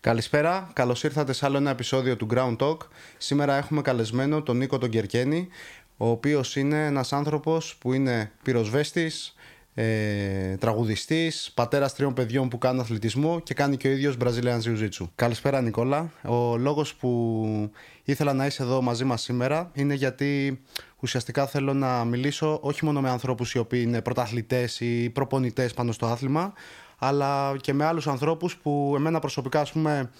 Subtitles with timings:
[0.00, 2.76] Καλησπέρα, καλώς ήρθατε σε άλλο ένα επεισόδιο του Ground Talk.
[3.18, 5.48] Σήμερα έχουμε καλεσμένο τον Νίκο τον Κερκένη,
[5.96, 9.34] ο οποίος είναι ένας άνθρωπος που είναι πυροσβέστης,
[9.74, 15.08] ε, τραγουδιστής, πατέρας τριών παιδιών που κάνουν αθλητισμό και κάνει και ο ίδιος Brazilian Jiu-Jitsu.
[15.14, 16.12] Καλησπέρα, Νικόλα.
[16.22, 17.70] Ο λόγος που
[18.04, 20.60] ήθελα να είσαι εδώ μαζί μας σήμερα είναι γιατί
[21.00, 25.92] ουσιαστικά θέλω να μιλήσω όχι μόνο με ανθρώπους οι οποίοι είναι πρωταθλητές ή προπονητές πάνω
[25.92, 26.52] στο άθλημα,
[26.98, 30.10] αλλά και με άλλους ανθρώπους που εμένα προσωπικά ας πούμε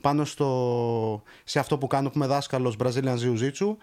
[0.00, 3.76] πάνω στο, σε αυτό που κάνω που είμαι δάσκαλος Brazilian Jiu-Jitsu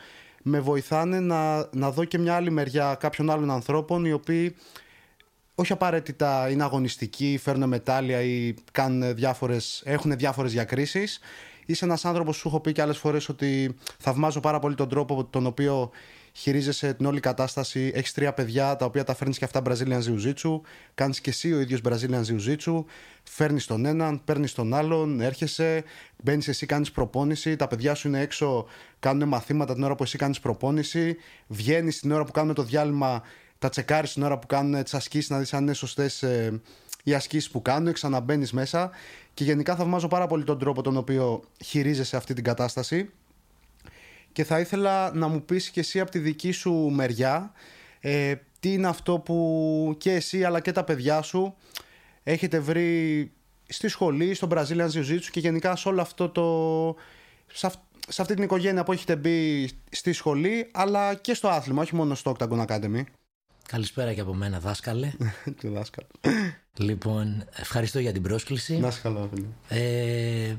[0.44, 4.55] με βοηθάνε να, να δω και μια άλλη μεριά κάποιων άλλων ανθρώπων οι οποίοι
[5.55, 11.20] όχι απαραίτητα είναι αγωνιστικοί, φέρνουν μετάλλια ή κάνουν διάφορες, έχουν διάφορες διακρίσεις.
[11.66, 14.89] Είσαι ένας άνθρωπος που σου έχω πει και άλλες φορές ότι θαυμάζω πάρα πολύ τον
[14.89, 15.91] τρόπο τον οποίο
[16.33, 17.91] χειρίζεσαι την όλη κατάσταση.
[17.93, 20.59] Έχεις τρία παιδιά τα οποία τα φέρνεις και αυτά Brazilian Jiu-Jitsu.
[20.93, 22.83] Κάνεις και εσύ ο ίδιος Brazilian Jiu-Jitsu.
[23.23, 25.83] Φέρνεις τον έναν, παίρνεις τον άλλον, έρχεσαι,
[26.23, 27.55] μπαίνεις εσύ, κάνεις προπόνηση.
[27.55, 28.65] Τα παιδιά σου είναι έξω,
[28.99, 31.17] κάνουν μαθήματα την ώρα που εσύ κάνεις προπόνηση.
[31.47, 33.23] Βγαίνεις την ώρα που κάνουμε το διάλειμμα,
[33.59, 36.61] τα τσεκάρεις την ώρα που κάνουν τις ασκήσεις να δεις αν είναι σωστές ε,
[37.03, 37.93] οι ασκήσεις που κάνουν.
[37.93, 38.91] Ξαναμπαίνεις μέσα.
[39.33, 43.09] Και γενικά θαυμάζω πάρα πολύ τον τρόπο τον οποίο χειρίζεσαι αυτή την κατάσταση
[44.34, 47.52] και θα ήθελα να μου πεις και εσύ από τη δική σου μεριά
[48.00, 51.56] ε, τι είναι αυτό που και εσύ αλλά και τα παιδιά σου
[52.23, 53.31] έχετε βρει
[53.67, 56.95] στη σχολή, στο Brazilian Jiu-Jitsu και γενικά σε όλο αυτό το...
[58.08, 62.16] Σε, αυτή την οικογένεια που έχετε μπει στη σχολή αλλά και στο άθλημα, όχι μόνο
[62.16, 63.02] στο Octagon Academy.
[63.67, 65.11] Καλησπέρα και από μένα δάσκαλε.
[65.59, 66.08] Του δάσκαλο.
[66.78, 68.78] Λοιπόν, ευχαριστώ για την πρόσκληση.
[68.78, 69.30] Να καλά,
[69.67, 70.56] ε,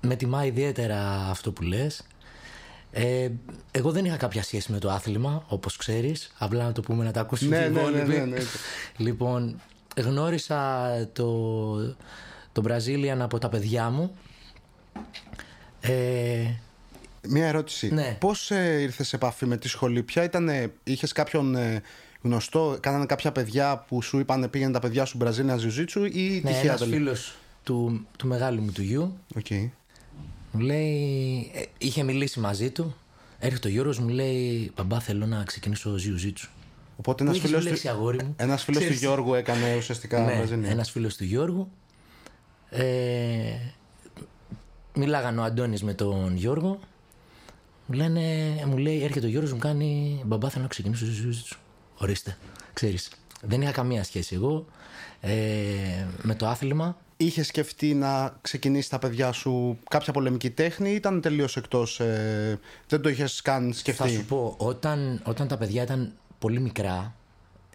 [0.00, 2.06] με τιμά ιδιαίτερα αυτό που λες.
[2.92, 3.28] Ε,
[3.70, 6.32] εγώ δεν είχα κάποια σχέση με το άθλημα, όπως ξέρεις.
[6.38, 8.38] Απλά να το πούμε να τα ακούσουν ναι, ναι, ναι, ναι, ναι,
[8.96, 9.60] Λοιπόν,
[9.96, 11.76] γνώρισα το,
[12.52, 14.16] το Brazilian από τα παιδιά μου.
[15.80, 16.44] Ε,
[17.28, 17.94] Μία ερώτηση.
[17.94, 18.16] Ναι.
[18.20, 21.82] Πώς ε, ήρθες σε επαφή με τη σχολή, ποια ήταν, ε, είχες κάποιον ε,
[22.22, 26.50] γνωστό, κάνανε κάποια παιδιά που σου είπαν πήγαινε τα παιδιά σου Brazilian Jiu-Jitsu ή ναι,
[26.50, 29.18] τυχαία ένας φίλος του, του μεγάλου μου του γιου.
[29.34, 29.68] Okay.
[30.52, 32.96] Μου λέει, ε, είχε μιλήσει μαζί του.
[33.38, 36.50] Έρχεται ο Γιώργος μου λέει, Μπαμπά, θέλω να ξεκινήσω ζιουζίτσου.
[36.96, 41.70] Οπότε ένας φίλος του, ένας φίλος του Γιώργου έκανε ουσιαστικά ναι, Ένας φίλος του Γιώργου.
[42.70, 42.84] Ε,
[44.94, 46.78] μιλάγαν ο Αντώνης με τον Γιώργο.
[47.86, 48.22] Μου, λένε,
[48.66, 51.58] μου λέει, έρχεται ο Γιώργος μου κάνει Μπαμπά, θέλω να ξεκινήσω ζιουζίτσου.
[51.96, 52.36] Ορίστε,
[52.72, 53.10] ξέρεις.
[53.42, 54.66] Δεν είχα καμία σχέση εγώ
[55.20, 55.32] ε,
[56.22, 56.96] με το άθλημα.
[57.22, 62.00] Είχε σκεφτεί να ξεκινήσει τα παιδιά σου κάποια πολεμική τέχνη ή ήταν τελείως εκτός.
[62.00, 62.58] Ε,
[62.88, 67.14] δεν το είχες καν σκεφτεί; Θα σου πω, όταν, όταν τα παιδιά ήταν πολύ μικρά.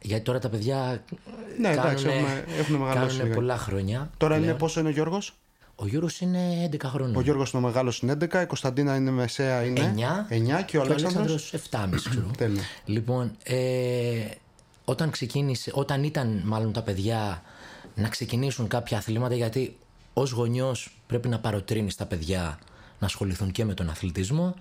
[0.01, 1.03] Γιατί τώρα τα παιδιά.
[1.59, 2.07] Ναι, εντάξει,
[2.59, 3.25] έχουν μεγαλώσει.
[3.25, 4.09] πολλά χρόνια.
[4.17, 5.35] Τώρα είναι πόσο είναι ο Γιώργος;
[5.75, 7.17] Ο Γιώργος είναι 11 χρόνια.
[7.17, 9.93] Ο Γιώργος είναι ο μεγάλος είναι 11, η Κωνσταντίνα είναι μεσαία είναι
[10.29, 12.31] 9, 9 και ο Αλέξανδρος; 7,5 ξέρω.
[12.85, 13.57] λοιπόν, ε,
[14.85, 17.41] όταν ξεκίνησε, όταν ήταν μάλλον τα παιδιά
[17.95, 19.77] να ξεκινήσουν κάποια αθλήματα γιατί
[20.13, 22.59] ως γονιός πρέπει να παροτρύνεις τα παιδιά
[22.99, 24.55] να ασχοληθούν και με τον αθλητισμό.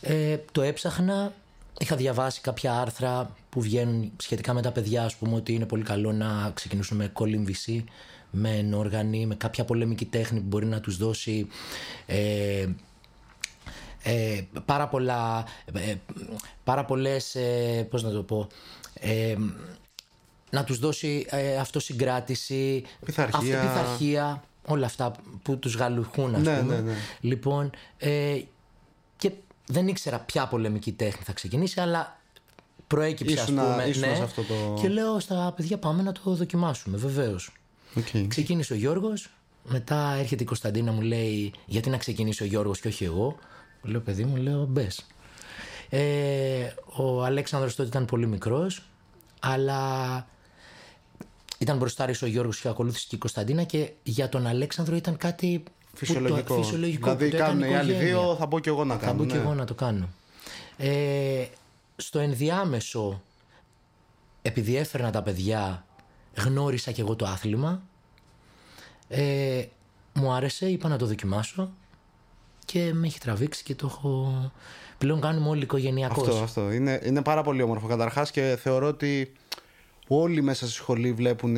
[0.00, 1.32] Ε, το έψαχνα,
[1.78, 5.82] είχα διαβάσει κάποια άρθρα που βγαίνουν σχετικά με τα παιδιά, ας πούμε ότι είναι πολύ
[5.82, 7.84] καλό να ξεκινήσουν με κολύμβηση,
[8.30, 11.46] με ενόργανη, με κάποια πολεμική τέχνη που μπορεί να τους δώσει
[12.06, 12.66] ε,
[14.02, 15.94] ε, πάρα πολλά, ε,
[16.64, 18.48] πάρα πολλές, ε, πώς να το πω,
[18.94, 19.36] ε,
[20.50, 23.60] να τους δώσει ε, αυτοσυγκράτηση, πειθαρχία.
[23.60, 25.12] πειθαρχία, όλα αυτά
[25.42, 26.74] που τους γαλουχούν ας ναι, πούμε.
[26.74, 26.96] Ναι, ναι.
[27.20, 28.40] Λοιπόν, ε,
[29.16, 29.32] και
[29.66, 32.20] δεν ήξερα ποια πολεμική τέχνη θα ξεκινήσει, αλλά
[32.86, 34.06] προέκυψε ήσουν, ας πούμε.
[34.06, 34.78] Ναι, αυτό το...
[34.80, 37.52] Και λέω στα παιδιά πάμε να το δοκιμάσουμε, βεβαίως.
[37.96, 38.24] Okay.
[38.28, 39.30] Ξεκίνησε ο Γιώργος,
[39.64, 43.36] μετά έρχεται η Κωνσταντίνα μου λέει γιατί να ξεκινήσει ο Γιώργος και όχι εγώ;
[43.82, 45.06] Λέω παιδί μου, λέω μπες.
[45.88, 48.82] Ε, ο Αλέξανδρος τότε ήταν πολύ μικρός,
[49.40, 50.26] αλλά
[51.60, 55.62] ήταν μπροστάρι ο Γιώργος και ακολούθησε και η Κωνσταντίνα και για τον Αλέξανδρο ήταν κάτι
[55.94, 56.54] φυσιολογικό.
[56.54, 59.10] Το, φυσιολογικό δηλαδή κάνουν οι άλλοι δύο, θα πω και εγώ να κάνω.
[59.12, 59.32] Θα πω ναι.
[59.32, 60.08] και εγώ να το κάνω.
[60.76, 61.44] Ε,
[61.96, 63.22] στο ενδιάμεσο,
[64.42, 65.84] επειδή έφερνα τα παιδιά,
[66.36, 67.82] γνώρισα και εγώ το άθλημα.
[69.08, 69.64] Ε,
[70.12, 71.70] μου άρεσε, είπα να το δοκιμάσω
[72.64, 74.52] και με έχει τραβήξει και το έχω...
[74.98, 76.20] Πλέον κάνουμε όλοι οικογενειακό.
[76.20, 76.72] Αυτό, αυτό.
[76.72, 79.32] Είναι, είναι πάρα πολύ όμορφο καταρχάς και θεωρώ ότι
[80.12, 81.56] όλοι μέσα στη σχολή βλέπουν.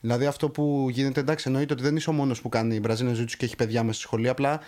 [0.00, 3.26] Δηλαδή αυτό που γίνεται, εντάξει, εννοείται ότι δεν είσαι ο μόνος που κάνει Brazilian Jiu
[3.36, 4.28] και έχει παιδιά μέσα στη σχολή.
[4.28, 4.60] Απλά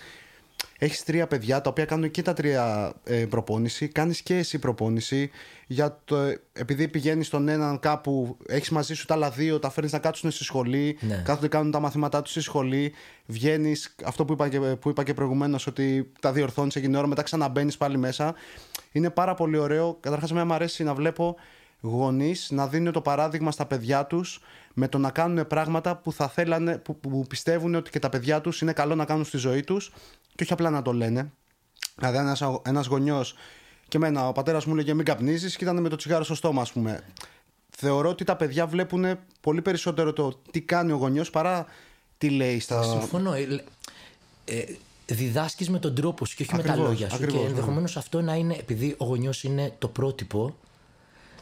[0.78, 5.30] έχεις τρία παιδιά τα οποία κάνουν και τα τρία ε, προπόνηση, κάνεις και εσύ προπόνηση.
[5.66, 6.16] Για το,
[6.52, 10.30] επειδή πηγαίνεις στον έναν κάπου, έχεις μαζί σου τα άλλα δύο, τα φέρνεις να κάτσουν
[10.30, 11.22] στη σχολή, Ναι.
[11.24, 12.92] κάθονται κάνουν τα μαθήματά τους στη σχολή.
[13.26, 17.22] Βγαίνεις, αυτό που είπα και, που είπα και προηγουμένως, ότι τα διορθώνεις εκείνη ώρα, μετά
[17.22, 18.34] ξαναμπαίνεις πάλι μέσα.
[18.92, 19.96] Είναι πάρα πολύ ωραίο.
[20.00, 21.36] Καταρχάς, με μου αρέσει να βλέπω
[21.80, 24.40] γονείς να δίνουν το παράδειγμα στα παιδιά τους
[24.74, 28.40] με το να κάνουν πράγματα που θα θέλανε, που, που πιστεύουν ότι και τα παιδιά
[28.40, 29.92] τους είναι καλό να κάνουν στη ζωή τους
[30.34, 31.32] και όχι απλά να το λένε.
[31.96, 33.34] Δηλαδή, ένας ένας γονιός
[33.88, 36.60] και εμένα, ο πατέρας μου έλεγε Μην καπνίζεις και ήταν με το τσιγάρο στο στόμα,
[36.62, 37.04] ας πούμε.
[37.70, 41.66] Θεωρώ ότι τα παιδιά βλέπουν πολύ περισσότερο το τι κάνει ο γονιός παρά
[42.18, 42.82] τι λέει στα.
[42.82, 43.32] Συμφωνώ.
[43.32, 43.64] Ε,
[44.44, 44.64] ε,
[45.06, 47.14] διδάσκεις με τον τρόπο σου και όχι με Ακριβώς, τα λόγια σου.
[47.14, 47.48] ακριβώς, και ναι.
[47.48, 50.56] ενδεχομένως αυτό να είναι, επειδή ο γονιός είναι το πρότυπο,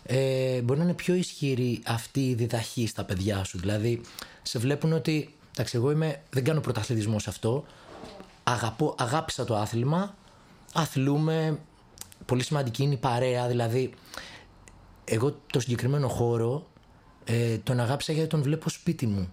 [0.07, 3.59] ε, μπορεί να είναι πιο ισχυρή αυτή η διδαχή στα παιδιά σου.
[3.59, 4.01] Δηλαδή,
[4.43, 5.35] σε βλέπουν ότι.
[5.53, 7.65] Εντάξει, εγώ είμαι, δεν κάνω πρωταθλητισμό σε αυτό.
[8.43, 10.15] Αγαπώ, αγάπησα το άθλημα.
[10.73, 11.59] Αθλούμε.
[12.25, 13.47] Πολύ σημαντική είναι η παρέα.
[13.47, 13.93] Δηλαδή,
[15.05, 16.67] εγώ το συγκεκριμένο χώρο
[17.25, 19.33] ε, τον αγάπησα γιατί τον βλέπω σπίτι μου.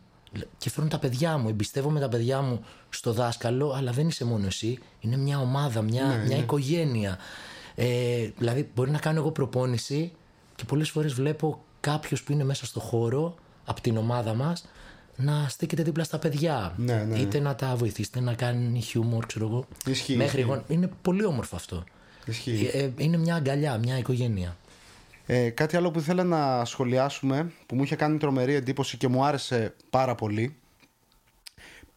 [0.57, 4.45] Και φέρνω τα παιδιά μου, εμπιστεύομαι τα παιδιά μου στο δάσκαλο, αλλά δεν είσαι μόνο
[4.45, 4.77] εσύ.
[5.00, 7.17] Είναι μια ομάδα, μια, μια οικογένεια.
[7.75, 10.12] Ε, δηλαδή, μπορεί να κάνω εγώ προπόνηση
[10.61, 13.35] και πολλές φορές βλέπω κάποιος που είναι μέσα στο χώρο,
[13.65, 14.65] από την ομάδα μας,
[15.15, 16.73] να στέκεται δίπλα στα παιδιά.
[16.77, 17.17] Ναι, ναι.
[17.19, 19.65] Είτε να τα βοηθήσετε να κάνει χιούμορ, ξέρω εγώ.
[19.85, 20.51] Ισχύει, Μέχρι ισχύει.
[20.51, 20.63] εγώ.
[20.67, 21.83] Είναι πολύ όμορφο αυτό.
[22.25, 22.69] Ισχύει.
[22.73, 24.57] Ε, ε, είναι μια αγκαλιά, μια οικογένεια.
[25.25, 29.25] Ε, κάτι άλλο που ήθελα να σχολιάσουμε που μου είχε κάνει τρομερή εντύπωση και μου
[29.25, 30.55] άρεσε πάρα πολύ.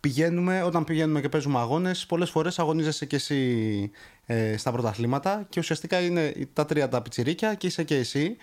[0.01, 3.91] Πηγαίνουμε, όταν πηγαίνουμε και παίζουμε αγώνες, πολλές φορές αγωνίζεσαι και εσύ
[4.27, 8.37] ε, στα πρωταθλήματα και ουσιαστικά είναι τα τρία τα πιτσιρίκια και είσαι και εσύ.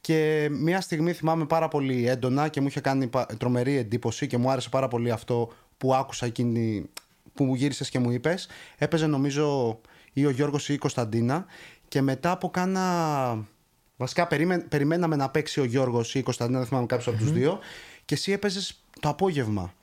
[0.00, 4.36] Και μια στιγμή θυμάμαι πάρα πολύ έντονα και μου είχε κάνει πα- τρομερή εντύπωση και
[4.36, 6.90] μου άρεσε πάρα πολύ αυτό που άκουσα εκείνη
[7.34, 8.48] που μου γύρισες και μου είπες.
[8.78, 9.80] Έπαιζε νομίζω
[10.12, 11.46] ή ο Γιώργος ή η Κωνσταντίνα
[11.88, 13.46] και μετά από κάνα...
[13.96, 17.32] Βασικά περίμεν- περιμέναμε να παίξει ο Γιώργος ή η Κωνσταντίνα, δεν θυμάμαι κάποιος από τους
[17.32, 17.58] δύο
[18.04, 19.74] και εσύ έπαιζες το απόγευμα.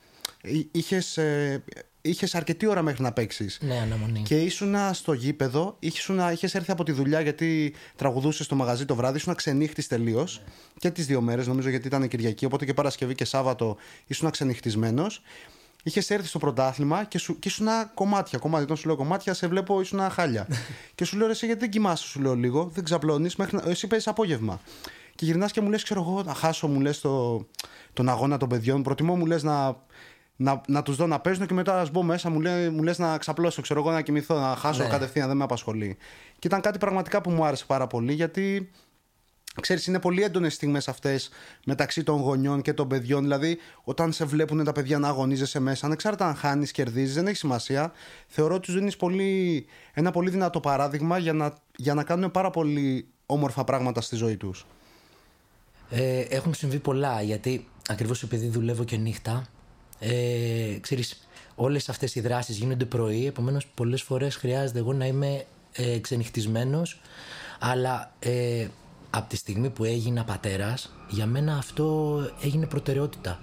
[0.42, 1.62] Εί- Είχες, ε,
[2.02, 3.58] είχες αρκετή ώρα μέχρι να παίξεις.
[3.60, 4.22] Ναι, αναμονή.
[4.22, 9.16] Και ήσουν στο γήπεδο, είχες έρθει από τη δουλειά γιατί τραγουδούσες στο μαγαζί το βράδυ,
[9.16, 10.42] ήσουν ξενύχτης τελείως
[10.78, 12.44] και τις δύο μέρες, νομίζω γιατί ήταν Κυριακή.
[12.44, 13.76] Οπότε και Παρασκευή και Σάββατο
[14.06, 15.22] ήσουν ξενυχτισμένος.
[15.82, 18.38] Είχες έρθει στο πρωτάθλημα και, σου, και ήσουν κομμάτια.
[18.38, 20.46] Κομμάτια, όταν σου λέω κομμάτια, σε βλέπω ήσουν χάλια.
[20.94, 23.70] και σου λέω ρε, εσύ γιατί δεν κοιμάσαι, σου λέω λίγο, δεν ξαπλώνεις, μέχρι να...
[23.70, 24.60] εσύ παίζεις απόγευμα.
[25.14, 27.46] Και γυρνάς και μου λες, ξέρω εγώ, να χάσω, μου λες το,
[27.92, 28.82] τον αγώνα των παιδιών.
[28.82, 29.76] Προτιμώ, μου λες να,
[30.42, 32.98] να, να τους δω να παίζουν και μετά να μπω μέσα, μου, λέ, μου λες
[32.98, 34.88] να ξαπλώσω, ξέρω εγώ, να κοιμηθώ, να χάσω Ναι.
[34.88, 35.96] κατευθείαν, δεν με απασχολεί.
[36.38, 38.70] Και ήταν κάτι πραγματικά που μου άρεσε πάρα πολύ γιατί.
[39.60, 41.30] Ξέρεις, είναι πολύ έντονες στιγμές αυτές
[41.64, 43.22] μεταξύ των γονιών και των παιδιών.
[43.22, 47.36] Δηλαδή, όταν σε βλέπουν τα παιδιά να αγωνίζεσαι μέσα, ανεξάρτητα αν χάνεις, κερδίζεις, δεν έχει
[47.36, 47.92] σημασία.
[48.26, 52.50] Θεωρώ ότι τους δίνεις πολύ, ένα πολύ δυνατό παράδειγμα για να, για να κάνουν πάρα
[52.50, 54.66] πολύ όμορφα πράγματα στη ζωή τους.
[55.90, 59.46] Ε, έχουν συμβεί πολλά γιατί ακριβώς επειδή δουλεύω και νύχτα
[60.00, 65.44] ε, ξέρεις όλες αυτές οι δράσεις γίνονται πρωί επομένως πολλές φορές χρειάζεται εγώ να είμαι
[65.72, 67.00] ε, ξενυχτισμένος
[67.58, 68.66] αλλά ε,
[69.10, 73.40] από τη στιγμή που έγινα πατέρας για μένα αυτό έγινε προτεραιότητα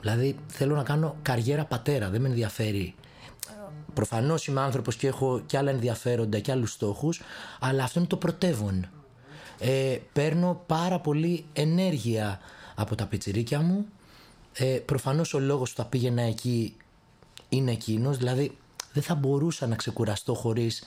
[0.00, 2.94] δηλαδή θέλω να κάνω καριέρα πατέρα δεν με ενδιαφέρει
[3.98, 7.20] Προφανώς είμαι άνθρωπος και έχω και άλλα ενδιαφέροντα και άλλους στόχους,
[7.60, 8.86] αλλά αυτό είναι το πρωτεύον.
[9.58, 12.40] Ε, παίρνω πάρα πολύ ενέργεια
[12.74, 13.86] από τα πιτσιρίκια μου.
[14.52, 16.76] Ε, Προφανώς ο λόγος που τα πήγαινα εκεί
[17.48, 18.56] είναι εκείνος, δηλαδή
[18.92, 20.82] δεν θα μπορούσα να ξεκουραστώ χωρίς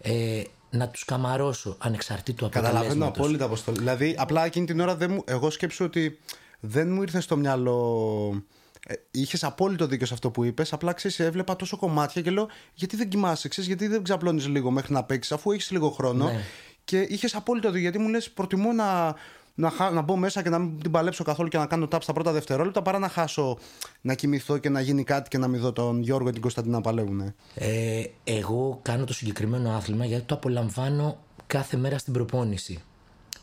[0.00, 3.18] ε, να τους καμαρώσω ανεξαρτήτου Καταλαβαίνω αποτελέσματος.
[3.18, 3.78] απόλυτα αποστολή.
[3.78, 6.18] Δηλαδή, απλά εκείνη την ώρα δεν μου, εγώ σκέψω ότι
[6.60, 8.42] δεν μου ήρθε στο μυαλό.
[8.86, 10.72] Ε, Είχες απόλυτο δίκιο σε αυτό που είπες.
[10.72, 14.70] Απλά ξέρεις, έβλεπα τόσο κομμάτια και λέω γιατί δεν κοιμάσαι, ξέρεις, γιατί δεν ξαπλώνεις λίγο
[14.70, 16.24] μέχρι να παίξεις, αφού έχεις λίγο χρόνο.
[16.24, 16.40] Ναι.
[16.84, 19.14] Και είχες απόλυτο δίκιο, γιατί μου λες: Προτιμώ να,
[19.58, 22.02] να, χα- να μπω μέσα και να μην την παλέψω καθόλου και να κάνω τάπ
[22.02, 23.58] στα πρώτα δευτερόλεπτα παρά να χάσω,
[24.00, 26.74] να κοιμηθώ και να γίνει κάτι και να μην δω τον Γιώργο και την Κωνσταντίνα
[26.74, 27.34] να παλεύουν.
[27.54, 32.82] Ε, εγώ κάνω το συγκεκριμένο άθλημα γιατί το απολαμβάνω κάθε μέρα στην προπόνηση.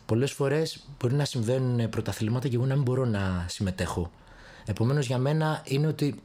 [0.05, 4.11] Πολλές φορές μπορεί να συμβαίνουν πρωταθλήματα και εγώ να μην μπορώ να συμμετέχω.
[4.65, 6.21] Επομένως για μένα είναι ότι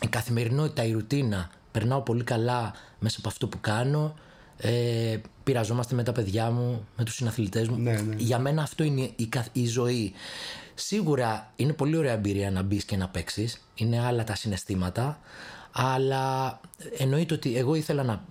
[0.00, 4.14] η καθημερινότητα, η ρουτίνα, περνάω πολύ καλά μέσα από αυτό που κάνω.
[4.56, 7.76] Ε, πειραζόμαστε με τα παιδιά μου, με τους συναθλητές μου.
[7.76, 8.14] Ναι, ναι.
[8.18, 10.12] Για μένα αυτό είναι η, καθ- η ζωή.
[10.74, 13.66] Σίγουρα είναι πολύ ωραία εμπειρία να μπεις και να παίξεις.
[13.74, 15.20] Είναι άλλα τα συναισθήματα.
[15.72, 16.60] Αλλά
[16.98, 18.24] εννοείται ότι εγώ ήθελα να,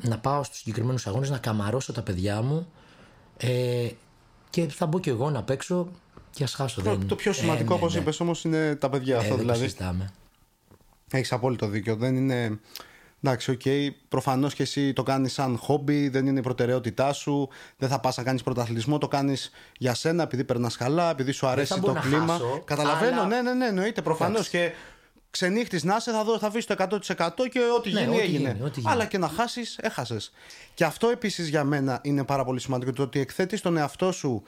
[0.00, 2.72] να πάω στους συγκεκριμένους αγώνες να καμαρώσω τα παιδιά μου
[3.36, 3.88] ε,
[4.50, 5.88] και θα μπω και εγώ να παίξω
[6.30, 6.82] και ας χάσω.
[6.82, 7.06] Το, δεν...
[7.06, 9.14] το πιο σημαντικό, ε, όπως είπες όμως, είναι τα παιδιά.
[9.14, 9.62] Ε, αυτό δεν το δηλαδή.
[9.62, 10.10] συζητάμε.
[11.10, 11.96] Έχεις απόλυτο δίκιο.
[11.96, 12.58] Δεν είναι.
[13.22, 13.60] Εντάξει, OK.
[13.64, 13.88] Okay.
[14.08, 17.48] Προφανώς και εσύ το κάνεις σαν χόμπι, δεν είναι η προτεραιότητά σου.
[17.76, 18.98] Δεν θα πας να κάνεις πρωταθλητισμό.
[18.98, 22.32] Το κάνεις για σένα επειδή περνάς καλά, επειδή σου αρέσει το κλίμα.
[22.32, 23.26] Χάσω, Καταλαβαίνω, αλλά...
[23.26, 24.48] ναι, ναι, ναι, εννοείται προφανώς.
[24.48, 24.72] Και
[25.30, 26.94] ξενύχτης να είσαι, θα, δω, θα βρει το 100%
[27.50, 28.50] και ό,τι Ναι, γίνει ό,τι έγινε.
[28.50, 28.92] γίνει, ό,τι γίνει.
[28.92, 30.32] Αλλά και να χάσεις, έχασες.
[30.74, 32.92] Και αυτό επίσης για μένα είναι πάρα πολύ σημαντικό.
[32.92, 34.42] Το ότι εκθέτεις τον εαυτό σου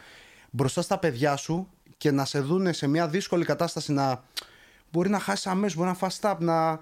[0.50, 4.24] μπροστά στα παιδιά σου και να σε δούνε σε μια δύσκολη κατάσταση να.
[4.92, 6.78] Μπορεί να χάσεις αμέσως, μπορεί να φας tap, να,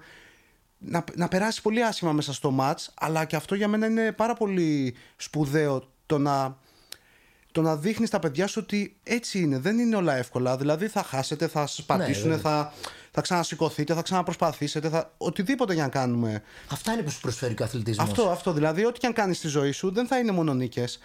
[0.79, 4.33] να, να περάσει πολύ άσχημα μέσα στο μάτς αλλά και αυτό για μένα είναι πάρα
[4.33, 6.57] πολύ σπουδαίο το να,
[7.51, 11.03] το να δείχνεις τα παιδιά σου ότι έτσι είναι, δεν είναι όλα εύκολα δηλαδή θα
[11.03, 12.37] χάσετε, θα σας πατήσουν, βέβαια.
[12.37, 12.73] θα,
[13.11, 17.61] θα ξανασηκωθείτε, θα ξαναπροσπαθήσετε θα, οτιδήποτε για να κάνουμε Αυτά είναι που σου προσφέρει και
[17.61, 18.09] ο αθλητισμός.
[18.09, 20.99] αυτό, αυτό δηλαδή ό,τι και αν κάνεις στη ζωή σου δεν θα είναι μόνο νίκες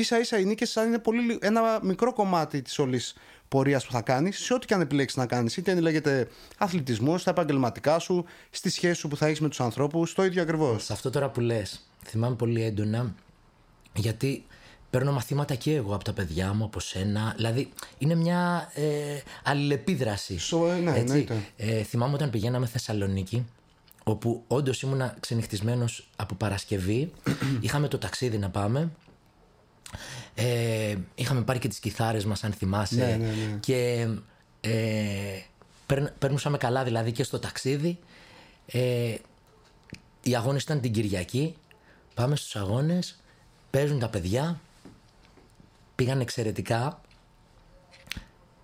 [0.00, 3.14] ίσα ίσα οι νίκες θα είναι πολύ, λι- ένα μικρό κομμάτι της όλης
[3.48, 7.30] πορείας που θα κάνεις σε ό,τι και αν επιλέξεις να κάνεις είτε λέγεται αθλητισμός, στα
[7.30, 10.92] επαγγελματικά σου στη σχέση σου που θα έχεις με τους ανθρώπους το ίδιο ακριβώς Σε
[10.92, 13.14] αυτό τώρα που λες, θυμάμαι πολύ έντονα
[13.94, 14.44] γιατί
[14.90, 17.32] παίρνω μαθήματα και εγώ από τα παιδιά μου, από σένα.
[17.36, 18.82] Δηλαδή είναι μια ε,
[19.44, 20.38] αλληλεπίδραση.
[20.38, 21.42] Σο- ε, ναι, εννοείται.
[21.56, 23.46] Ε, θυμάμαι όταν πηγαίναμε Θεσσαλονίκη,
[24.04, 27.12] όπου όντως ήμουνα ξενυχτισμένος από Παρασκευή.
[27.60, 28.90] είχαμε το ταξίδι να πάμε.
[30.34, 32.94] Ε, είχαμε πάρει και τις κιθάρες μας αν θυμάσαι.
[32.94, 33.58] Ναι, ναι, ναι.
[33.60, 34.08] και
[34.60, 35.40] ε,
[35.86, 37.98] παίρν- παίρνουσαμε καλά δηλαδή και στο ταξίδι.
[38.66, 39.14] Ε,
[40.22, 41.56] οι αγώνες ήταν την Κυριακή.
[42.14, 43.18] Πάμε στους αγώνες
[43.70, 44.60] παίζουν τα παιδιά
[45.94, 47.00] πήγαν εξαιρετικά.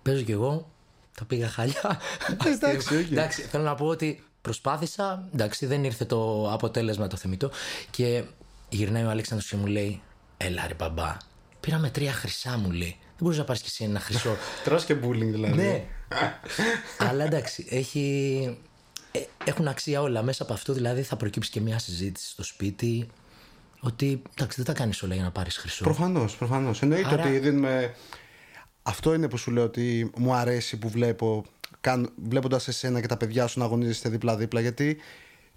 [0.01, 0.69] Παίζω κι εγώ
[1.17, 1.99] τα πήγα χαλιά.
[2.45, 3.07] Εντάξει, όχι.
[3.13, 5.27] εντάξει θέλω να πω ότι προσπάθησα.
[5.33, 7.51] Εντάξει δεν ήρθε το αποτέλεσμα το θεμητό.
[7.91, 8.23] Και
[8.69, 10.01] γυρνάει ο Αλέξανδρος και μου λέει
[10.45, 11.17] έλα ρε μπαμπά
[11.59, 14.95] πήραμε τρία χρυσά μου λέει δεν μπορείς να πάρεις κι εσύ ένα χρυσό Τρως και
[15.03, 15.85] bullying δηλαδή ναι.
[17.09, 18.57] Αλλά εντάξει, έχει...
[19.11, 20.23] ε, έχουν αξία όλα.
[20.23, 23.07] Μέσα από αυτό δηλαδή θα προκύψει και μια συζήτηση στο σπίτι
[23.79, 25.83] ότι εντάξει, δεν τα κάνεις όλα για να πάρεις χρυσό.
[25.83, 26.81] Προφανώς, προφανώς.
[26.81, 27.95] Εννοείται Άρα- ότι δίνουμε...
[28.83, 31.45] Αυτό είναι που σου λέω ότι μου αρέσει που βλέπω
[31.81, 32.13] καν...
[32.23, 34.97] βλέποντας εσένα και τα παιδιά σου να αγωνίζεστε δίπλα-δίπλα γιατί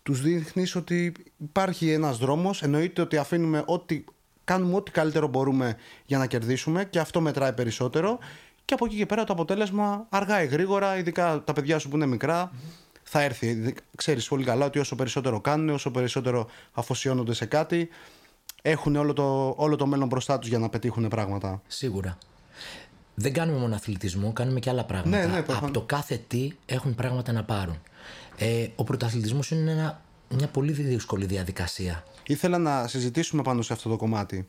[0.03, 4.05] τους δείχνεις ότι υπάρχει ένας δρόμος εννοείται ότι αφήνουμε ό,τι
[4.45, 8.19] κάνουμε ό,τι καλύτερο μπορούμε για να κερδίσουμε και αυτό μετράει περισσότερο
[8.65, 11.97] και από εκεί και πέρα το αποτέλεσμα αργά ή γρήγορα ειδικά τα παιδιά σου που
[11.97, 12.53] είναι μικρά
[13.03, 13.75] θα έρθει.
[13.97, 17.89] Ξέρεις πολύ καλά ότι όσο περισσότερο κάνουν, όσο περισσότερο αφοσιώνονται σε κάτι
[18.63, 21.63] έχουν όλο το, όλο το μέλλον μπροστά τους για να πετύχουν πράγματα.
[21.67, 22.19] Σίγουρα.
[23.15, 25.17] Δεν κάνουμε μόνο αθλητισμό, κάνουμε και άλλα πράγματα.
[25.17, 25.63] Ναι, ναι, προφανώς.
[25.63, 27.79] από το κάθε τι έχουν πράγματα να πάρουν.
[28.37, 32.05] Ε, ο πρωταθλητισμός είναι ένα, μια πολύ δύσκολη διαδικασία.
[32.27, 34.47] Ήθελα να συζητήσουμε πάνω σε αυτό το κομμάτι.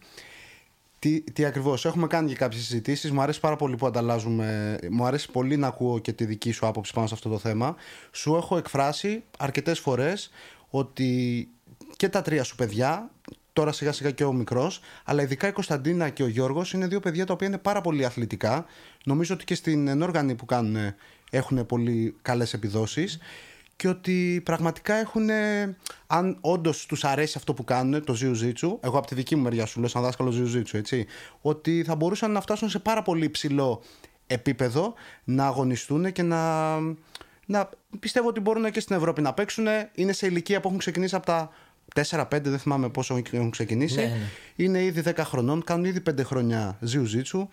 [0.99, 5.05] Τι, τι ακριβώς, έχουμε κάνει και κάποιες συζητήσεις, μου αρέσει πάρα πολύ που ανταλλάζουμε, μου
[5.05, 7.75] αρέσει πολύ να ακούω και τη δική σου άποψη πάνω σε αυτό το θέμα.
[8.11, 10.31] Σου έχω εκφράσει αρκετές φορές
[10.69, 11.47] ότι
[11.95, 13.11] και τα τρία σου παιδιά,
[13.53, 16.99] τώρα σιγά σιγά και ο μικρός, αλλά ειδικά η Κωνσταντίνα και ο Γιώργος είναι δύο
[16.99, 18.65] παιδιά τα οποία είναι πάρα πολύ αθλητικά.
[19.05, 20.93] Νομίζω ότι και στην ενόργανη που κάνουν
[21.31, 23.17] έχουν πολύ καλές επιδόσεις
[23.75, 25.29] και ότι πραγματικά έχουν,
[26.07, 29.65] αν όντως τους αρέσει αυτό που κάνουν, το Jiu-Jitsu, εγώ από τη δική μου μεριά
[29.65, 31.05] σου λέω, σαν δάσκαλο Jiu-Jitsu, έτσι,
[31.41, 33.81] ότι θα μπορούσαν να φτάσουν σε πάρα πολύ υψηλό
[34.27, 36.79] επίπεδο, να αγωνιστούν και να.
[37.45, 39.65] να πιστεύω ότι μπορούν και στην Ευρώπη να παίξουν.
[39.93, 41.49] Είναι σε ηλικία που έχουν ξεκινήσει από τα
[42.09, 43.95] 4-5, δεν θυμάμαι πόσο έχουν ξεκινήσει.
[43.95, 44.29] Ναι, ναι.
[44.55, 47.47] Είναι ήδη 10 χρονών, κάνουν ήδη 5 χρόνια Jiu-Jitsu.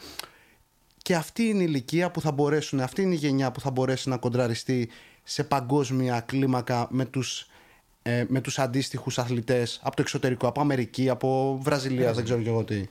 [1.03, 4.09] Και αυτή είναι η ηλικία που θα μπορέσουν, αυτή είναι η γενιά που θα μπορέσει
[4.09, 4.89] να κοντραριστεί
[5.23, 7.47] σε παγκόσμια κλίμακα με τους,
[8.03, 12.49] ε, με τους αντίστοιχους αθλητές από το εξωτερικό, από Αμερική, από Βραζιλία, δεν ξέρω και
[12.49, 12.85] εγώ τι.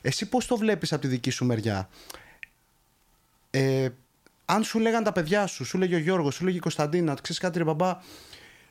[0.00, 1.88] Εσύ πώς το βλέπεις από τη δική σου μεριά;
[3.50, 3.88] Ε,
[4.44, 7.40] αν σου λέγαν τα παιδιά σου, σου λέγει ο Γιώργος, σου λέγει η Κωνσταντίνα, ξέρεις
[7.40, 7.98] κάτι ρε μπαμπά,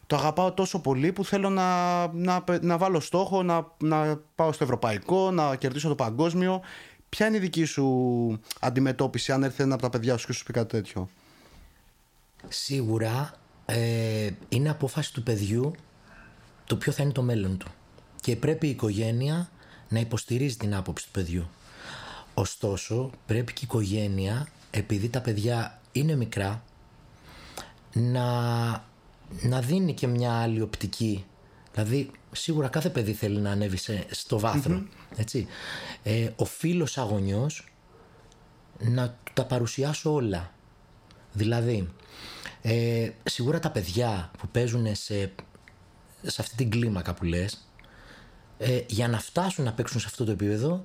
[0.08, 4.64] το αγαπάω τόσο πολύ που θέλω να, να, να βάλω στόχο, να, να πάω στο
[4.64, 6.62] ευρωπαϊκό, να κερδίσω το παγκόσμιο.
[7.10, 10.44] Ποια είναι η δική σου αντιμετώπιση αν έρθει ένα από τα παιδιά σου και σου
[10.44, 11.10] πει κάτι τέτοιο;
[12.48, 13.34] Σίγουρα
[13.66, 15.72] ε, είναι απόφαση του παιδιού
[16.66, 17.68] το ποιο θα είναι το μέλλον του.
[18.22, 19.50] Και πρέπει η οικογένεια
[19.90, 21.48] να υποστηρίζει την άποψη του παιδιού.
[22.34, 26.64] Ωστόσο, πρέπει και η οικογένεια, επειδή τα παιδιά είναι μικρά,
[27.94, 28.26] να,
[29.42, 31.26] να δίνει και μια άλλη οπτική.
[31.74, 34.84] Δηλαδή, σίγουρα κάθε παιδί θέλει να ανέβει σε- στο βαθρο
[35.16, 35.48] Έτσι.
[36.04, 37.72] Ε, ο φίλος αγωνιός
[38.80, 40.52] να του τα παρουσιάσω όλα.
[41.34, 41.90] Δηλαδή,
[42.62, 45.32] ε, σίγουρα τα παιδιά που παίζουν σε,
[46.22, 47.68] σε αυτή την κλίμακα που λες,
[48.58, 50.84] ε, για να φτάσουν να παίξουν σε αυτό το επίπεδο,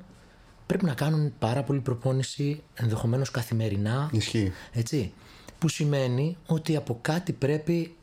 [0.66, 4.10] πρέπει να κάνουν πάρα πολύ προπόνηση, ενδεχομένως καθημερινά.
[4.12, 4.52] Ισχύει.
[4.72, 5.12] Έτσι.
[5.58, 7.96] Που σημαίνει ότι από κάτι πρέπει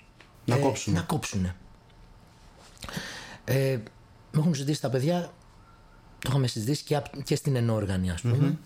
[0.46, 0.98] Να ε, κόψουνε.
[0.98, 1.56] να κόψουνε.
[3.46, 3.78] Ε,
[4.32, 5.34] με έχουν ζητήσει τα παιδιά,
[6.20, 8.58] το είχαμε συζητήσει και, και στην ενόργανη, ας πούμε.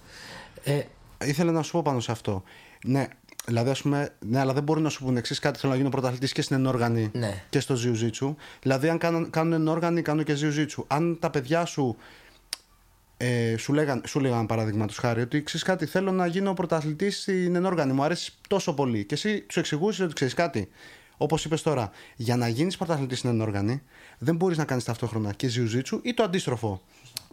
[0.64, 0.82] Ε,
[1.26, 2.44] Ήθελα να σου πω πάνω σε αυτό.
[2.86, 3.08] Ναι,
[3.48, 5.60] Δηλαδή, ας πούμε, ναι, αλλά δεν μπορούν να σου πούνε εξής κάτι.
[5.60, 7.44] Θέλω να γίνω πρωταθλητής και στην ενόργανη ναι.
[7.50, 8.36] και στο Jiu-Jitsu.
[8.62, 10.84] Δηλαδή, αν κάνουν, κάνουν ενόργανη, κάνουν και Jiu-Jitsu.
[10.88, 11.98] Αν τα παιδιά σου
[13.18, 17.56] ε, σου, λέγαν, σου λέγαν παραδείγματος χάρη ότι ξέρει κάτι, θέλω να γίνω πρωταθλητής στην
[17.56, 19.06] ενόργανη, μου αρέσει τόσο πολύ.
[19.06, 20.70] Και εσύ τους εξηγούσες ότι ξέρεις κάτι.
[21.18, 23.82] Όπως είπες τώρα, για να γίνεις πρωταθλητής στην ενόργανη,
[24.18, 26.82] δεν μπορείς να κάνεις ταυτόχρονα και Jiu-Jitsu ή το αντίστροφο.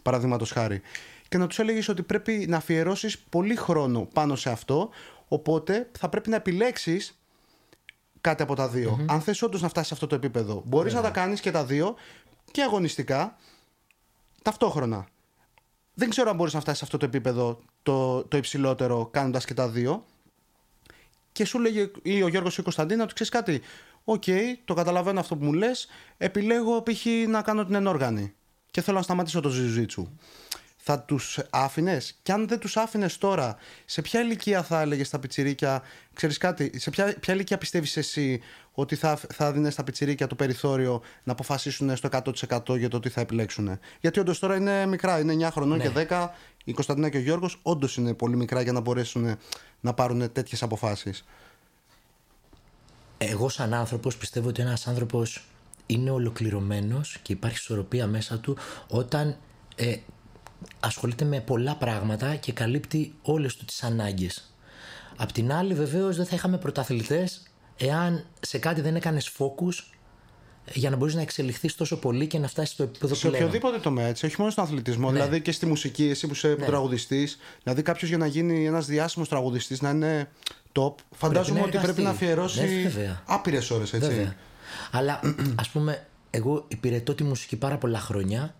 [0.01, 0.81] Παραδείγματος χάρη.
[1.27, 4.89] Και να τους έλεγες ότι πρέπει να αφιερώσεις πολύ χρόνο πάνω σε αυτό,
[5.35, 7.19] Οπότε θα πρέπει να επιλέξεις
[8.21, 11.01] κάτι από τα δυο Αν θες όντως να φτάσεις σε αυτό το επίπεδο, μπορείς να
[11.01, 11.95] τα κάνεις και τα δύο
[12.51, 13.37] και αγωνιστικά
[14.41, 15.07] ταυτόχρονα.
[15.93, 19.53] Δεν ξέρω αν μπορείς να φτάσεις σε αυτό το επίπεδο το, το υψηλότερο κάνοντας και
[19.53, 20.05] τα δύο.
[21.31, 23.61] Και σου λέγει ή ο Γιώργος ή η Κωνσταντίνα ότι ξέρεις κάτι.
[24.03, 24.23] Οκ,
[24.65, 25.87] το καταλαβαίνω αυτό που μου λες.
[26.17, 27.05] Επιλέγω π.χ.
[27.27, 28.33] να κάνω την ενόργανη.
[28.71, 30.07] Και θέλω να σταματήσω το jiu jitsu
[30.87, 35.19] θα τους άφηνες; Και αν δεν τους άφηνες τώρα, σε ποια ηλικία θα έλεγες στα
[35.19, 35.81] πιτσιρίκια,
[36.13, 40.35] ξέρεις κάτι, σε ποια, ποια ηλικία πιστεύεις εσύ ότι θα, θα δίνει στα πιτσιρίκια το
[40.35, 43.79] περιθώριο να αποφασίσουν στο 100% για το τι θα επιλέξουν.
[44.01, 45.87] Γιατί όντως τώρα είναι μικρά, είναι 9 χρονών ναι.
[45.87, 46.27] και 10.
[46.63, 49.37] Η Κωνσταντίνα και ο Γιώργος όντως είναι πολύ μικρά για να μπορέσουν
[49.79, 51.25] να πάρουν τέτοιες αποφάσεις.
[53.17, 55.45] Εγώ, σαν άνθρωπος, πιστεύω ότι ένας άνθρωπος
[55.85, 59.37] είναι ολοκληρωμένος και υπάρχει ισορροπία μέσα του όταν
[59.75, 59.95] ε,
[60.79, 64.53] ασχολείται με πολλά πράγματα και καλύπτει όλες του τις ανάγκες.
[65.17, 67.43] Απ' την άλλη βεβαίως δεν θα είχαμε πρωταθλητές
[67.77, 69.73] εάν σε κάτι δεν έκανες focus
[70.73, 73.79] για να μπορείς να εξελιχθείς τόσο πολύ και να φτάσεις στο επίπεδο που Σε οποιοδήποτε
[73.79, 75.13] τομέα, έτσι, όχι μόνο στον αθλητισμό, ναι.
[75.13, 76.65] δηλαδή και στη μουσική, εσύ που είσαι ναι.
[76.65, 77.39] τραγουδιστής.
[77.63, 80.29] Δηλαδή, κάποιος για να γίνει ένας διάσημος τραγουδιστής να είναι
[80.73, 82.61] top, φαντάζομαι ότι πρέπει να αφιερώσει
[82.95, 84.09] ναι, άπειρες ώρες, έτσι.
[84.09, 84.35] Βέβαια.
[84.91, 85.19] Αλλά
[85.61, 88.55] ας πούμε, εγώ υπηρετώ τη μουσική πάρα πολλά χρόνια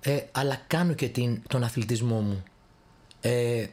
[0.00, 2.42] ε, αλλά κάνω και την, τον αθλητισμό μου.
[3.20, 3.66] Ε,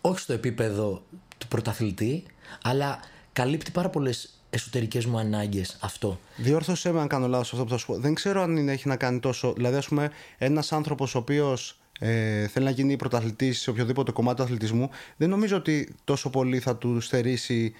[0.00, 1.02] όχι στο επίπεδο
[1.38, 2.24] του πρωταθλητή,
[2.62, 3.00] αλλά
[3.32, 6.20] καλύπτει πάρα πολλές εσωτερικές μου ανάγκες αυτό.
[6.36, 7.98] Διόρθωσέ με αν κάνω λάθος αυτό που θα σου πω.
[7.98, 9.52] Δεν ξέρω αν έχει να κάνει τόσο.
[9.52, 14.36] Δηλαδή, ας πούμε, ένας άνθρωπος ο οποίος ε, θέλει να γίνει πρωταθλητής σε οποιοδήποτε κομμάτι
[14.36, 17.74] του αθλητισμού, δεν νομίζω ότι τόσο πολύ θα του στερήσει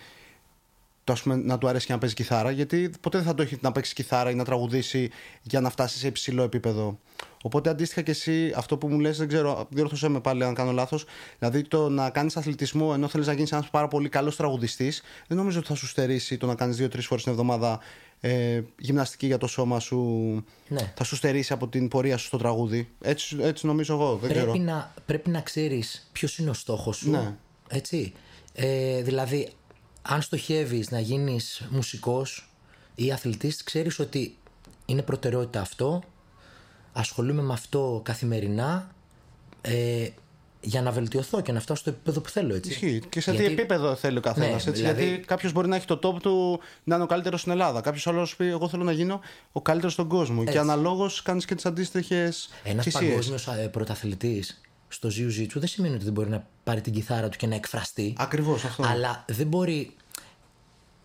[1.05, 3.43] το, ας πούμε, να του αρέσει και να παίζει κιθάρα, γιατί ποτέ δεν θα το
[3.43, 5.11] έχει να παίξει κιθάρα ή να τραγουδήσει
[5.43, 6.99] για να φτάσει σε υψηλό επίπεδο.
[7.43, 10.73] Οπότε αντίστοιχα και εσύ, αυτό που μου λες, δεν ξέρω, διόρθωσέ με πάλι αν κάνω
[10.73, 11.05] λάθος.
[11.39, 15.37] Δηλαδή το να κάνεις αθλητισμό ενώ θέλεις να γίνεις ένας πάρα πολύ καλός τραγουδιστής, δεν
[15.37, 17.81] νομίζω ότι θα σου στερήσει το να κάνεις δύο-τρεις φορές την εβδομάδα
[18.21, 19.99] ε, γυμναστική για το σώμα σου.
[20.69, 20.93] Ναι.
[20.97, 22.89] Θα σου στερήσει από την πορεία σου στο τραγούδι.
[23.01, 24.11] Έτσι, έτσι νομίζω εγώ.
[24.11, 24.55] Δεν πρέπει, ξέρω.
[24.55, 27.11] Να, πρέπει να ξέρεις ποιος είναι ο στόχος σου.
[27.11, 27.35] Ναι.
[27.69, 28.13] Έτσι.
[28.53, 29.49] Ε, δηλαδή,
[30.09, 32.51] αν στοχεύεις να γίνεις μουσικός
[32.95, 34.37] ή αθλητής, ξέρεις ότι
[34.87, 36.03] είναι προτεραιότητα αυτό,
[36.93, 38.91] ασχολούμαι με αυτό καθημερινά
[39.61, 40.09] ε,
[40.61, 42.55] για να βελτιωθώ και να φτάσω στο επίπεδο που θέλω.
[42.55, 42.71] Έτσι.
[42.71, 43.03] Ισχύει.
[43.09, 44.67] Και σε τι επίπεδο θέλει ο καθένας.
[44.67, 45.05] Ναι, δηλαδή...
[45.05, 47.81] Γιατί κάποιος μπορεί να έχει το top του να είναι ο καλύτερος στην Ελλάδα.
[47.81, 49.21] Κάποιος άλλος πει: Εγώ θέλω να γίνω
[49.53, 50.39] ο καλύτερος στον κόσμο.
[50.41, 50.53] Έτσι.
[50.53, 52.49] Και αναλόγως κάνεις και τις αντίστοιχες.
[52.65, 54.61] Ένας παγκόσμιος ε, πρωταθλητής
[54.95, 58.15] στο Jiu-Jitsu δεν σημαίνει ότι δεν μπορεί να πάρει την κιθάρα του και να εκφραστεί.
[58.19, 58.83] Ακριβώς αυτό.
[58.87, 59.95] Αλλά δεν μπορεί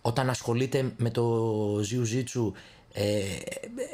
[0.02, 2.52] όταν ασχολείται με το Jiu-Jitsu
[2.93, 3.21] ε,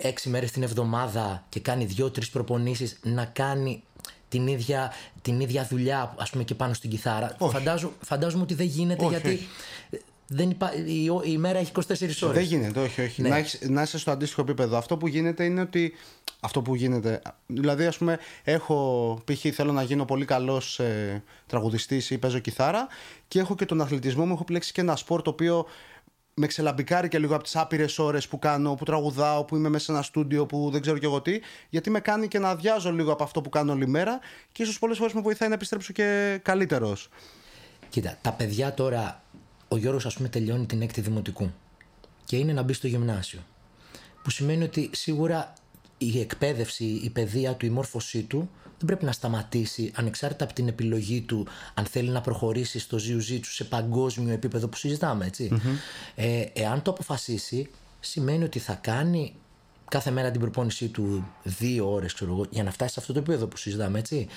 [0.01, 3.83] έξι μέρες την εβδομάδα και κάνει δύο-τρεις προπονήσεις να κάνει
[4.29, 7.35] την ίδια, την ίδια δουλειά ας πούμε και πάνω στην κιθάρα.
[7.39, 9.47] Φαντάζομαι, φαντάζομαι ότι δεν γίνεται γιατί
[10.27, 10.73] δεν υπά...
[10.75, 12.19] η, η ημέρα έχει 24 ώρες.
[12.19, 13.21] Δεν γίνεται, όχι, όχι.
[13.21, 13.29] Ναι.
[13.29, 14.77] Να, έχεις, να είσαι στο αντίστοιχο επίπεδο.
[14.77, 15.93] Αυτό που γίνεται είναι ότι.
[16.39, 17.21] Αυτό που γίνεται.
[17.45, 19.19] Δηλαδή, ας πούμε, έχω.
[19.25, 19.45] π.χ.
[19.53, 22.87] θέλω να γίνω πολύ καλός ε, τραγουδιστής ή παίζω κιθάρα
[23.27, 24.33] και έχω και τον αθλητισμό μου.
[24.33, 25.65] Έχω πλέξει και ένα σπορ το οποίο
[26.33, 29.85] με ξελαμπικάρει και λίγο από τις άπειρες ώρες που κάνω, που τραγουδάω, που είμαι μέσα
[29.85, 32.91] σε ένα στούντιο, που δεν ξέρω κι εγώ τι, γιατί με κάνει και να αδειάζω
[32.91, 34.19] λίγο από αυτό που κάνω όλη μέρα
[34.51, 37.09] και ίσως πολλές φορές με βοηθάει να επιστρέψω και καλύτερος.
[37.89, 39.23] Κοίτα, τα παιδιά τώρα
[39.67, 41.51] ο Γιώργος ας πούμε τελειώνει την έκτη δημοτικού
[42.25, 43.39] και είναι να μπει στο γυμνάσιο.
[44.23, 45.53] Που σημαίνει ότι σίγουρα
[45.97, 50.67] η εκπαίδευση, η παιδεία του, η μόρφωσή του δεν πρέπει να σταματήσει ανεξάρτητα από την
[50.67, 55.29] επιλογή του αν θέλει να προχωρήσει στο jiu του σε παγκόσμιο επίπεδο που συζητάμε
[56.15, 59.33] Ε, εάν το αποφασίσει σημαίνει ότι θα κάνει
[59.89, 62.15] κάθε μέρα την προπόνησή του δύο ώρες
[62.49, 64.27] για να φτάσει σε αυτό το επίπεδο που συζητάμε έτσι.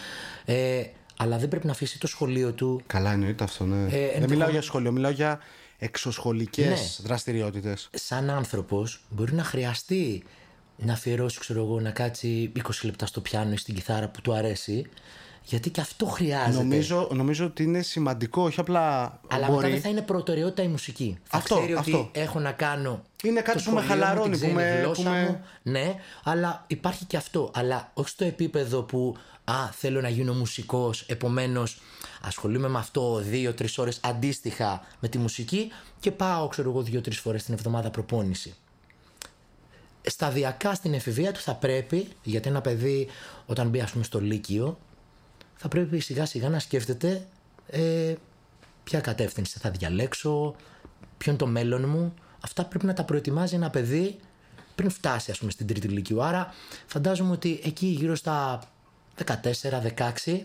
[0.44, 0.82] Ε,
[1.20, 2.82] αλλά δεν πρέπει να αφήσει το σχολείο του.
[2.86, 3.86] Καλά, εννοείται αυτό, ναι.
[3.90, 5.40] Ε, δεν μιλάω για σχολείο, μιλάω για
[5.78, 7.06] εξωσχολικές ναι.
[7.06, 7.88] δραστηριότητες.
[7.92, 10.22] Σαν άνθρωπος, μπορεί να χρειαστεί
[10.76, 14.32] να αφιερώσει, ξέρω εγώ, να κάτσει 20 λεπτά στο πιάνο ή στην κιθάρα που του
[14.32, 14.86] αρέσει.
[15.48, 16.56] Γιατί και αυτό χρειάζεται.
[16.56, 19.20] Νομίζω, νομίζω ότι είναι σημαντικό, όχι απλά.
[19.28, 19.56] Αλλά μπορεί...
[19.56, 21.18] μετά δεν θα είναι προτεραιότητα η μουσική.
[21.30, 21.98] Αυτό, θα ξέρει αυτό.
[21.98, 23.02] ότι έχω να κάνω.
[23.24, 25.22] Είναι κάτι το που με σχολείο μου, χαλαρώνει, την που ξένη με- γλώσσα που με-
[25.24, 25.44] μου.
[25.62, 27.50] Ναι, αλλά υπάρχει και αυτό.
[27.54, 31.80] Αλλά όχι στο επίπεδο που α, θέλω να γίνω μουσικός, επομένως
[32.22, 35.68] ασχολούμαι με αυτό δύο-τρεις ώρες αντίστοιχα με τη μουσική
[36.00, 38.54] και πάω, ξέρω εγώ, δύο-τρεις φορές την εβδομάδα προπόνηση.
[40.02, 43.06] Σταδιακά στην εφηβεία του θα πρέπει, γιατί ένα παιδί
[43.46, 44.78] όταν μπει ας πούμε στο Λύκειο,
[45.60, 47.26] θα πρέπει σιγά σιγά να σκέφτεται
[47.66, 48.14] ε,
[48.84, 50.54] ποια κατεύθυνση θα διαλέξω,
[51.18, 52.14] ποιο είναι το μέλλον μου.
[52.40, 54.18] Αυτά πρέπει να τα προετοιμάζει ένα παιδί
[54.74, 56.22] πριν φτάσει ας πούμε στην τρίτη ηλικίου.
[56.22, 56.54] Άρα
[56.86, 58.60] φαντάζομαι ότι εκεί γύρω στα
[60.24, 60.40] 14-16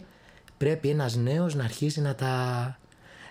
[0.57, 2.77] πρέπει ένας νέος να αρχίσει να τα...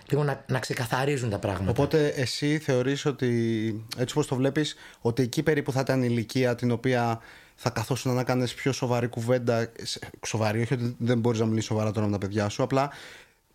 [0.09, 1.71] λίγο να, να ξεκαθαρίζουν τα πράγματα.
[1.71, 6.55] Οπότε εσύ θεωρείς ότι, έτσι όπως το βλέπεις, ότι εκεί περίπου θα ήταν η ηλικία
[6.55, 7.21] την οποία
[7.55, 9.71] θα καθόσουν να κάνεις πιο σοβαρή κουβέντα.
[9.81, 12.89] σε- Σοβαρή, όχι ότι δεν μπορείς να μιλήσεις σοβαρά τώρα με τα παιδιά σου, απλά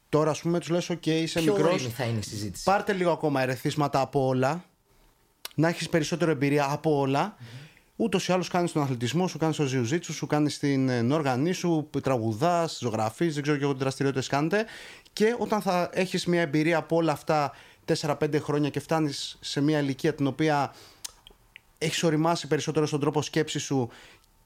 [0.09, 2.93] τώρα ας πούμε τους λες, οκ, είσαι Πιο μικρός, όριμη θα είναι η συζήτηση; πάρτε
[2.93, 4.65] λίγο ακόμα ερεθίσματα από όλα,
[5.55, 7.37] να έχεις περισσότερο εμπειρία από όλα.
[8.01, 11.53] Ούτως ή άλλως κάνεις τον αθλητισμό σου, κάνεις το ζιουζίτσου σου, κάνεις την ε, όργανή
[11.53, 14.65] σου, τραγουδάς, ζωγραφεί, δεν ξέρω και εγώ τι δραστηριότητες κάνετε.
[15.13, 17.53] Και όταν θα έχεις μια εμπειρία από όλα αυτά
[18.01, 20.75] 4-5 χρόνια και φτάνεις σε μια ηλικία την οποία
[21.79, 23.91] έχεις οριμάσει περισσότερο στον τρόπο σκέψης σου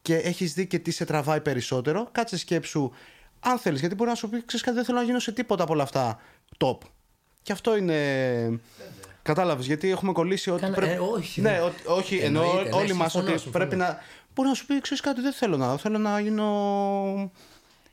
[0.03, 2.91] και έχεις δει και τι σε τραβάει περισσότερο, κάτσε σκέψου
[3.41, 3.81] αν θέλεις.
[3.81, 5.83] Γιατί μπορεί να σου πει: Ξέρεις κάτι, δεν θέλω να γίνω σε τίποτα από όλα
[5.83, 6.19] αυτά
[6.59, 6.79] top.
[7.43, 8.61] Και αυτό είναι.
[9.23, 10.61] Κατάλαβες, γιατί έχουμε κολλήσει ότι.
[10.61, 10.93] Κάνα- πρέπει...
[10.93, 13.65] ε, όχι, ναι, δεν- ότι- όχι, εννοώ Εννοείται, ναι, όλοι μας συμφωνώ, ότι συμφωνώ.
[13.65, 13.99] πρέπει να.
[14.35, 15.77] Μπορεί να σου πει: Ξέρεις κάτι, δεν θέλω να.
[15.77, 17.31] Θέλω να γίνω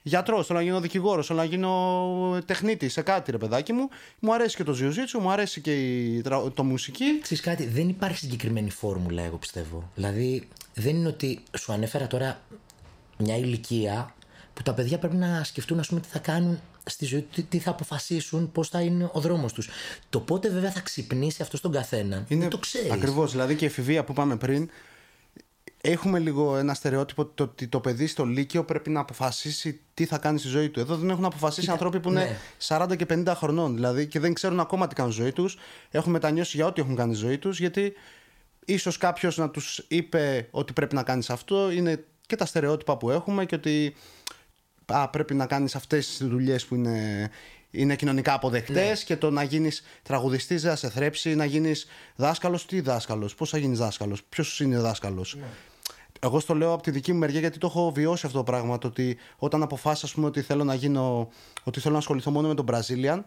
[0.10, 3.90] γιατρός, θέλω να γίνω δικηγόρος, θέλω να γίνω τεχνίτης σε κάτι, ρε παιδάκι μου.
[4.20, 6.22] Μου αρέσει και το ζιουζίτσου, μου αρέσει και η...
[6.22, 7.20] τρα- το μουσική.
[7.22, 9.92] Ξέρεις κάτι, δεν υπάρχει συγκεκριμένη φόρμουλα, εγώ πιστεύω.
[9.96, 12.40] Δηλαδή, δεν είναι ότι σου ανέφερα τώρα
[13.18, 14.14] μια ηλικία
[14.54, 17.44] που τα παιδιά πρέπει να σκεφτούν, ας πούμε, τι θα κάνουν στη ζωή του, τι-
[17.44, 19.70] τι θα αποφασίσουν, πώς θα είναι ο δρόμος τους.
[20.10, 22.92] Το πότε βέβαια θα ξυπνήσει αυτός στον καθένα, δεν το ξέρεις.
[22.92, 23.32] Ακριβώς.
[23.32, 24.70] Δηλαδή και η εφηβεία που είπαμε πριν,
[25.82, 30.18] έχουμε λίγο ένα στερεότυπο το ότι το παιδί στο Λύκειο πρέπει να αποφασίσει τι θα
[30.18, 30.80] κάνει στη ζωή του.
[30.80, 32.38] Εδώ δεν έχουν αποφασίσει Κοίτα, άνθρωποι που είναι ναι.
[32.68, 35.58] 40 και 50 χρονών δηλαδή και δεν ξέρουν ακόμα τι κάνουν στη ζωή τους.
[35.90, 37.94] Έχουν μετανιώσει για ό,τι έχουν κάνει στη ζωή τους, γιατί
[38.66, 41.72] ίσως κάποιος να τους είπε ότι πρέπει να κάνεις αυτό.
[41.72, 43.96] Είναι και τα στερεότυπα που έχουμε και ότι
[44.86, 47.30] α, πρέπει να κάνεις αυτές τις δουλειές που είναι,
[47.72, 52.66] είναι κοινωνικά αποδεκτές και το να γίνεις τραγουδιστής δεν θα σε θρέψει, να γίνεις δάσκαλος,
[52.66, 55.38] τι δάσκαλος, πώς θα γίνεις δάσκαλος, ποιος είναι δάσκαλος.
[56.20, 58.78] Εγώ στο λέω από τη δική μου μεριά γιατί το έχω βιώσει αυτό το πράγμα.
[58.78, 61.30] Το ότι όταν αποφάσισα ας πούμε, ότι θέλω να γίνω,
[61.64, 63.22] ότι θέλω να ασχοληθώ μόνο με τον Brazilian,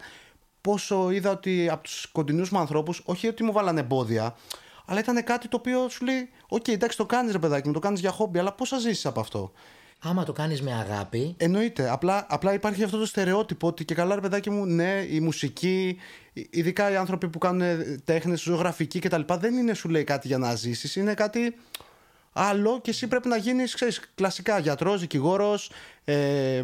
[0.61, 4.35] πόσο είδα ότι από τους κοντινούς μου ανθρώπους, όχι ότι μου βάλανε εμπόδια,
[4.85, 7.79] αλλά ήταν κάτι το οποίο σου λέει: Οκ, εντάξει, το κάνεις ρε παιδάκι μου, το
[7.79, 9.51] κάνεις για χόμπι, αλλά πώς θα ζήσεις από αυτό;
[10.05, 11.89] Άμα το κάνεις με αγάπη, Εννοείται.
[11.89, 15.97] Απλά, απλά υπάρχει αυτό το στερεότυπο ότι και καλά, ρε παιδάκι μου, ναι, η μουσική,
[16.33, 20.55] ειδικά οι άνθρωποι που κάνουν τέχνες, ζωγραφική κτλ., δεν είναι σου λέει κάτι για να
[20.55, 20.95] ζήσεις.
[20.95, 21.55] Είναι κάτι
[22.33, 25.71] άλλο και εσύ πρέπει να γίνεις, ξέρεις, κλασικά γιατρός, δικηγόρος,
[26.03, 26.63] ε,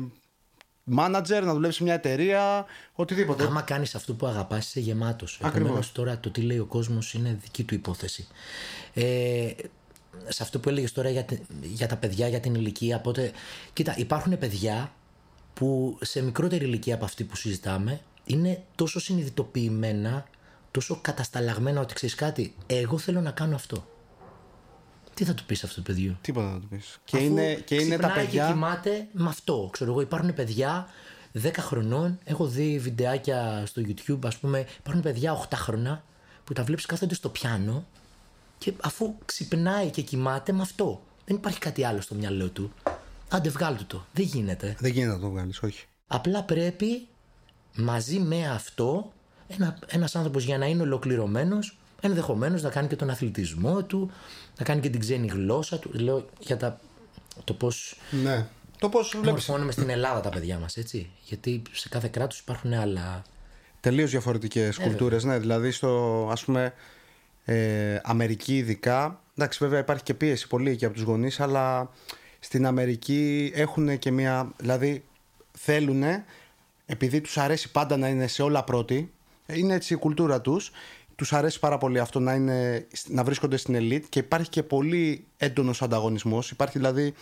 [0.98, 3.44] manager, να δουλεύεις σε μια εταιρεία, οτιδήποτε.
[3.44, 5.34] άμα κάνεις αυτό που αγαπάς είσαι γεμάτος.
[5.42, 5.60] Ακριβώς.
[5.62, 8.28] Επομένως τώρα το τι λέει ο κόσμος είναι δική του υπόθεση.
[8.94, 9.50] Ε,
[10.28, 13.32] σε αυτό που έλεγες τώρα για, τη- για τα παιδιά, για την ηλικία, οπότε,
[13.74, 14.92] κοίτα, υπάρχουν παιδιά
[15.54, 20.26] που σε μικρότερη ηλικία από αυτή που συζητάμε είναι τόσο συνειδητοποιημένα,
[20.72, 23.88] τόσο κατασταλαγμένα ότι ξέρεις κάτι, εγώ θέλω να κάνω αυτό.
[25.20, 27.00] Τι θα του πεις αυτό το παιδιού; Τίποτα να του πεις.
[27.04, 28.46] Και Αφού είναι, και είναι τα ξυπνάει παιδιά.
[28.46, 29.70] Και κοιμάται με αυτό.
[29.72, 30.88] Ξέρω εγώ, υπάρχουν παιδιά
[31.42, 32.20] 10 χρονών.
[32.24, 34.66] Έχω δει βιντεάκια στο YouTube, ας πούμε.
[34.80, 36.04] Υπάρχουν παιδιά 8 χρόνια
[36.44, 37.86] που τα βλέπεις κάθονται στο πιάνο
[38.58, 41.02] και αφού ξυπνάει και κοιμάται με αυτό.
[41.26, 42.72] Δεν υπάρχει κάτι άλλο στο μυαλό του.
[43.30, 44.06] Άντε, βγάλτε το.
[44.14, 44.76] Δεν γίνεται.
[44.80, 45.86] Δεν γίνεται να το βγάλεις, όχι.
[46.08, 47.08] Απλά πρέπει
[47.76, 49.12] μαζί με αυτό
[49.48, 54.12] ένα, ένας άνθρωπος για να είναι ολοκληρωμένος ενδεχομένως να κάνει και τον αθλητισμό του,
[54.58, 55.92] να κάνει και την ξένη γλώσσα του.
[55.94, 56.80] Λέω για τα,
[57.44, 58.48] το πώς Ναι.
[58.80, 59.28] Το πώς βλέπει.
[59.28, 61.10] μορφώνουμε στην Ελλάδα τα παιδιά μας, έτσι.
[61.24, 63.22] Γιατί σε κάθε κράτος υπάρχουν άλλα...
[63.80, 65.24] Τελείως διαφορετικές κουλτούρες.
[65.24, 66.74] Ναι, δηλαδή στο ας πούμε
[67.46, 69.22] ε, Αμερική ειδικά.
[69.38, 71.90] Εντάξει, βέβαια υπάρχει και πίεση πολύ εκεί από τους γονείς, αλλά
[72.40, 74.52] στην Αμερική έχουν και μια.
[74.58, 75.04] Δηλαδή
[75.52, 76.04] θέλουν,
[76.86, 79.12] επειδή τους αρέσει πάντα να είναι σε όλα πρώτοι,
[79.46, 80.72] είναι έτσι η κουλτούρα τους.
[81.20, 85.26] Τους αρέσει πάρα πολύ αυτό να, είναι, να βρίσκονται στην ελίτ και υπάρχει και πολύ
[85.38, 86.52] έντονος ανταγωνισμός.
[86.52, 87.14] Υπάρχει δηλαδή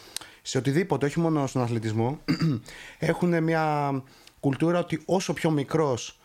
[0.42, 2.20] σε οτιδήποτε, όχι μόνο στον αθλητισμό,
[3.00, 3.92] έχουν μια
[4.40, 6.20] κουλτούρα ότι όσο πιο μικρός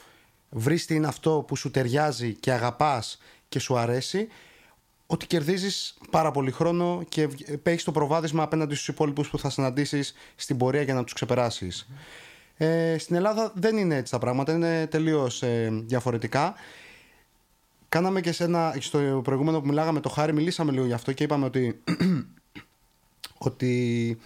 [0.51, 4.29] βρεις τι είναι αυτό που σου ταιριάζει και αγαπάς και σου αρέσει
[5.07, 7.29] ότι κερδίζεις πάρα πολύ χρόνο και
[7.63, 11.89] έχει το προβάδισμα απέναντι στους υπόλοιπους που θα συναντήσεις στην πορεία για να τους ξεπεράσεις.
[12.57, 16.55] Ε, στην Ελλάδα δεν είναι έτσι τα πράγματα, είναι τελείως ε, διαφορετικά.
[17.93, 21.25] Κάναμε και σε ένα, στο προηγούμενο που μιλάγαμε το Χάρη, μιλήσαμε λίγο γι' αυτό και
[21.25, 21.83] είπαμε ότι,
[23.49, 24.19] ότι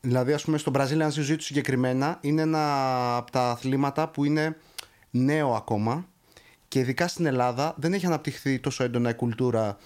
[0.00, 4.56] δηλαδή ας πούμε στο Brazilian Jiu-Jitsu συγκεκριμένα είναι ένα από τα αθλήματα που είναι
[5.10, 6.08] νέο ακόμα
[6.68, 9.76] και ειδικά στην Ελλάδα δεν έχει αναπτυχθεί τόσο έντονα η κουλτούρα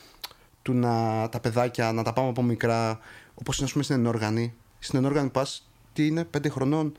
[0.62, 2.98] του να τα παιδάκια να τα πάμε από μικρά
[3.34, 4.54] όπως είναι ας πούμε στην ενόργανη.
[4.78, 6.96] Στην ενόργανη πας τι είναι, πέντε χρονών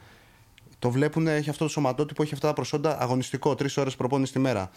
[0.80, 4.39] το βλέπουν, έχει αυτό το σωματότυπο, έχει αυτά τα προσόντα αγωνιστικό, τρεις ώρες προπόνηση τη
[4.39, 4.71] μέρα.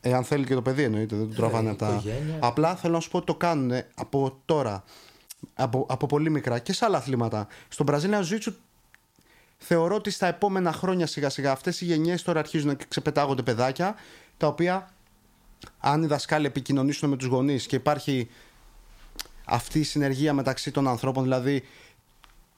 [0.00, 2.02] Ε, αν θέλει και το παιδί εννοείται, δεν το τραβάνε τα.
[2.38, 4.84] Απλά θέλω να σου πω ότι το κάνουν από τώρα,
[5.54, 7.46] από, από πολύ μικρά και σε άλλα αθλήματα.
[7.68, 8.52] Στον Brazilian Jiu-Jitsu
[9.58, 13.94] θεωρώ ότι στα επόμενα χρόνια σιγά σιγά αυτές οι γενιές τώρα αρχίζουν να ξεπετάγονται παιδάκια
[14.36, 14.92] τα οποία
[15.78, 18.28] αν οι δασκάλοι επικοινωνήσουν με τους γονείς και υπάρχει
[19.44, 21.62] αυτή η συνεργία μεταξύ των ανθρώπων, δηλαδή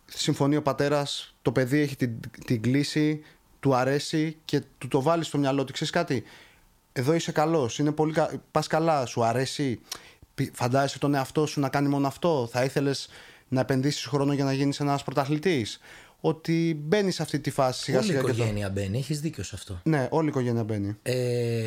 [0.04, 3.22] συμφωνεί ο πατέρας, το παιδί έχει την, την κλίση,
[3.60, 5.72] του αρέσει και του το βάλει στο μυαλό του.
[5.72, 6.24] Ξέρεις κάτι,
[7.00, 8.14] εδώ είσαι καλός, πολύ...
[8.50, 9.80] πας καλά, σου αρέσει.
[10.52, 12.48] Φαντάζεσαι τον εαυτό σου να κάνει μόνο αυτό.
[12.52, 13.08] Θα ήθελες
[13.48, 15.80] να επενδύσεις χρόνο για να γίνεις ένας πρωταθλητής.
[16.20, 18.18] Ότι μπαίνεις σε αυτή τη φάση σιγά σιγά.
[18.18, 18.72] Όλη η οικογένεια το...
[18.72, 19.80] μπαίνει, έχεις δίκιο σε αυτό.
[19.84, 20.96] Ναι, όλη η οικογένεια μπαίνει.
[21.02, 21.66] Ε,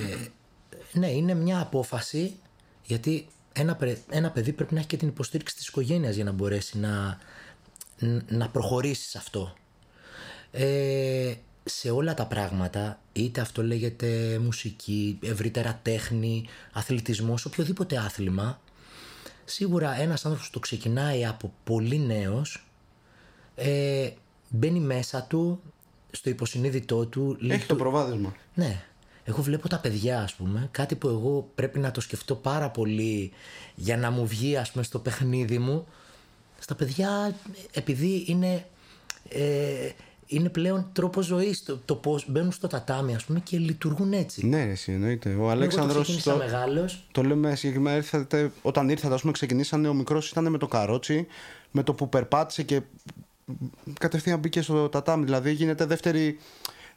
[0.92, 2.36] ναι, είναι μια απόφαση
[2.84, 3.78] γιατί ένα,
[4.10, 7.18] ένα παιδί πρέπει να έχει και την υποστήριξη της οικογένειας για να μπορέσει να,
[8.28, 9.54] να προχωρήσει σε αυτό.
[10.52, 18.62] Ε, σε όλα τα πράγματα, είτε αυτό λέγεται μουσική, ευρύτερα τέχνη, αθλητισμός, οποιοδήποτε άθλημα,
[19.46, 22.66] σίγουρα ένας άνθρωπος το ξεκινάει από πολύ νέος,
[23.56, 24.10] ε,
[24.50, 25.62] μπαίνει μέσα του,
[26.12, 27.38] στο υποσυνείδητό του.
[27.48, 28.36] Έχει το προβάδισμα.
[28.54, 28.84] Ναι.
[29.26, 33.32] Εγώ βλέπω τα παιδιά, ας πούμε, κάτι που εγώ πρέπει να το σκεφτώ πάρα πολύ
[33.76, 35.88] για να μου βγει, ας πούμε, στο παιχνίδι μου.
[36.60, 37.36] Στα παιδιά,
[37.72, 38.66] επειδή είναι...
[39.30, 39.90] Ε,
[40.34, 41.64] είναι πλέον τρόπο ζωής.
[41.64, 44.46] Το, το πώς μπαίνουν στο τατάμι, ας πούμε, και λειτουργούν έτσι.
[44.48, 45.36] Ναι, εσύ εννοείται.
[45.40, 46.24] Ο Αλέξανδρος.
[46.24, 46.40] Το,
[47.12, 47.96] το λέμε συγκεκριμένα.
[47.96, 49.88] Ήρθατε, όταν ήρθατε, ας πούμε, ξεκινήσανε.
[49.88, 51.28] Ο μικρός ήταν με το καρότσι,
[51.72, 52.82] με το που περπάτησε και
[54.00, 55.24] κατευθείαν μπήκε στο τατάμι.
[55.24, 56.38] Δηλαδή γίνεται δεύτερη,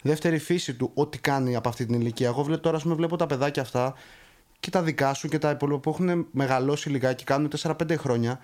[0.02, 2.28] δεύτερη φύση του ό,τι κάνει από αυτή την ηλικία.
[2.28, 3.94] Εγώ βλέπω, τώρα, ας πούμε, βλέπω τα παιδάκια αυτά
[4.60, 8.40] και τα δικά σου και τα υπόλοιπα που έχουν μεγαλώσει λιγάκι, κάνουν 4-5 χρόνια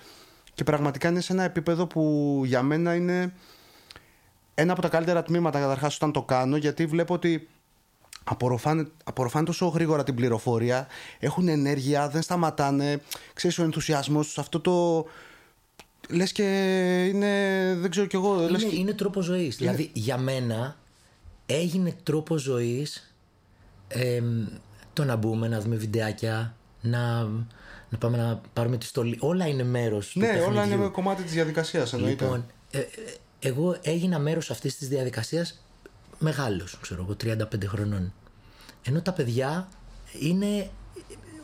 [0.55, 3.33] και πραγματικά είναι σε ένα επίπεδο που για μένα είναι
[4.55, 7.49] ένα από τα καλύτερα τμήματα καταρχάς όταν το κάνω, γιατί βλέπω ότι
[8.25, 10.87] απορροφάνε, απορροφάνε τόσο γρήγορα την πληροφορία,
[11.19, 13.03] έχουν ενέργεια, δεν σταματάνε.
[13.35, 15.07] Ξέρεις ο ενθουσιασμός τους, αυτό το...
[16.09, 16.45] Λες και
[17.13, 18.39] είναι, δεν ξέρω κι εγώ.
[18.41, 18.77] Είναι, λες και...
[18.77, 19.57] είναι τρόπο ζωής.
[19.57, 20.77] Δηλαδή για μένα
[21.47, 23.15] έγινε τρόπο ζωής
[23.89, 24.23] ε,
[24.93, 27.23] το να μπούμε, να δούμε βιντεάκια, να,
[27.89, 29.17] να πάμε να πάρουμε τη στολή.
[29.21, 32.25] Όλα είναι μέρος ναι, του Ναι, όλα είναι κομμάτι της διαδικασίας εννοείται.
[32.25, 32.87] Λοιπόν, ε, ε
[33.43, 35.65] εγώ έγινα μέρος αυτής της διαδικασίας
[36.19, 38.13] μεγάλος, ξέρω εγώ, 35 χρονών.
[38.83, 39.69] Ενώ τα παιδιά
[40.21, 40.71] είναι,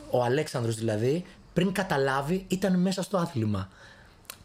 [0.09, 3.69] ο Αλέξανδρος δηλαδή, πριν καταλάβει ήταν μέσα στο άθλημα.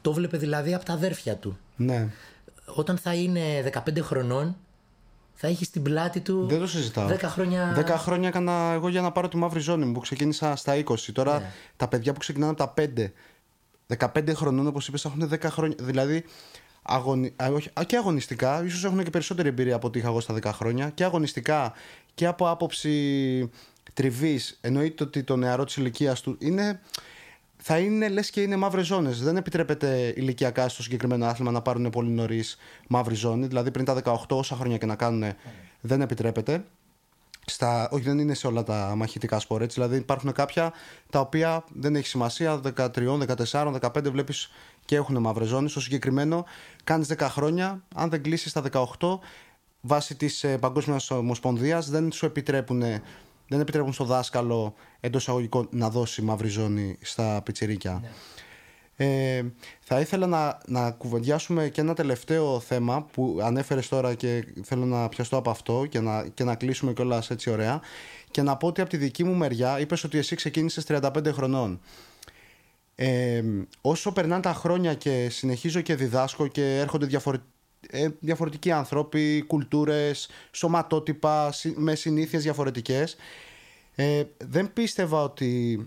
[0.01, 1.59] Το βλέπε δηλαδή από τα αδέρφια του.
[1.77, 2.09] Ναι.
[2.67, 4.57] Όταν θα είναι 15 χρονών,
[5.35, 6.47] θα έχει στην πλάτη του.
[6.47, 7.09] Δεν το συζητάω.
[7.09, 7.85] 10 χρόνια.
[7.87, 10.97] 10 χρόνια έκανα εγώ για να πάρω τη μαύρη ζώνη μου που ξεκίνησα στα 20.
[11.13, 11.51] Τώρα ναι.
[11.77, 12.75] τα παιδιά που ξεκινάνε από τα
[13.89, 15.77] 5, 15 χρονών, όπως είπες, έχουν 10 χρόνια.
[15.81, 16.25] Δηλαδή
[16.87, 17.35] αγωνι...
[17.87, 21.05] και αγωνιστικά, ίσως έχουν και περισσότερη εμπειρία από ό,τι είχα εγώ στα 10 χρόνια και
[21.05, 21.73] αγωνιστικά
[22.15, 23.51] και από άποψη
[23.95, 24.59] τριβής.
[24.61, 26.81] Εννοείται ότι το νεαρό της ηλικίας του είναι.
[27.57, 29.23] Θα είναι λες και είναι μαύρες ζώνες.
[29.23, 33.47] Δεν επιτρέπεται ηλικιακά στο συγκεκριμένο άθλημα να πάρουν πολύ νωρίς μαύρη ζώνη.
[33.47, 35.33] Δηλαδή πριν τα 18, όσα χρόνια και να κάνουν,
[35.81, 36.65] δεν επιτρέπεται.
[37.47, 39.63] Στα, όχι, δεν είναι σε όλα τα μαχητικά σπορ.
[39.63, 39.81] Έτσι.
[39.81, 40.73] Δηλαδή υπάρχουν κάποια
[41.11, 42.61] τα οποία δεν έχει σημασία.
[42.77, 43.19] 13,
[43.51, 44.51] 14, 15 βλέπεις
[44.85, 45.71] και έχουν μαύρες ζώνες.
[45.71, 46.45] Στο συγκεκριμένο,
[46.85, 48.63] κάνεις 10 χρόνια, αν δεν κλείσεις τα
[48.99, 49.19] 18,
[49.81, 52.81] βάσει της ε, Παγκόσμιας Ομοσπονδίας, δεν σου επιτρέπουν,
[53.49, 57.99] δεν επιτρέπουν στο δάσκαλο εντός αγωγικών να δώσει μαύρη ζώνη στα πιτσιρίκια.
[58.03, 58.09] Ναι.
[58.97, 59.43] Ε,
[59.81, 65.09] θα ήθελα να, να κουβεντιάσουμε και ένα τελευταίο θέμα που ανέφερες τώρα και θέλω να
[65.09, 67.81] πιαστώ από αυτό και να, και να κλείσουμε κιόλας έτσι ωραία.
[68.31, 71.81] Και να πω ότι από τη δική μου μεριά είπες ότι εσύ ξεκίνησες 35 χρονών.
[72.95, 73.43] Ε,
[73.81, 77.21] όσο περνάνε τα χρόνια και συνεχίζω και διδάσκω και έρχονται
[77.91, 83.17] ε, διαφορετικοί άνθρωποι, κουλτούρες, σωματότυπα με συνήθειες διαφορετικές
[83.95, 85.79] ε, δεν πίστευα ότι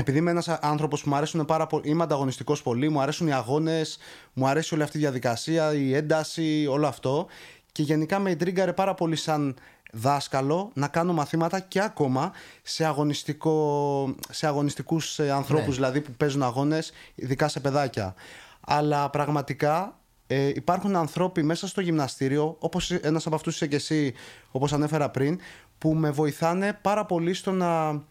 [0.00, 3.32] επειδή είμαι ένας άνθρωπος που μου αρέσουν πάρα πολύ, είμαι ανταγωνιστικός πολύ, μου αρέσουν οι
[3.32, 3.98] αγώνες,
[4.32, 7.26] μου αρέσει όλη αυτή η διαδικασία, η ένταση, όλο αυτό.
[7.72, 9.56] και γενικά με εντρίγκαρε πάρα πολύ σαν
[9.92, 12.32] δάσκαλο να κάνω μαθήματα και ακόμα
[12.62, 15.74] σε, αγωνιστικό, σε αγωνιστικούς ε, ανθρώπους ναι.
[15.74, 18.14] δηλαδή που παίζουν αγώνες ειδικά σε παιδάκια
[18.60, 24.14] αλλά πραγματικά ε, υπάρχουν ανθρώποι μέσα στο γυμναστήριο όπως ένας από αυτούς είσαι και εσύ
[24.50, 25.40] όπως ανέφερα πριν
[25.78, 28.02] που με βοηθάνε πάρα πολύ στο να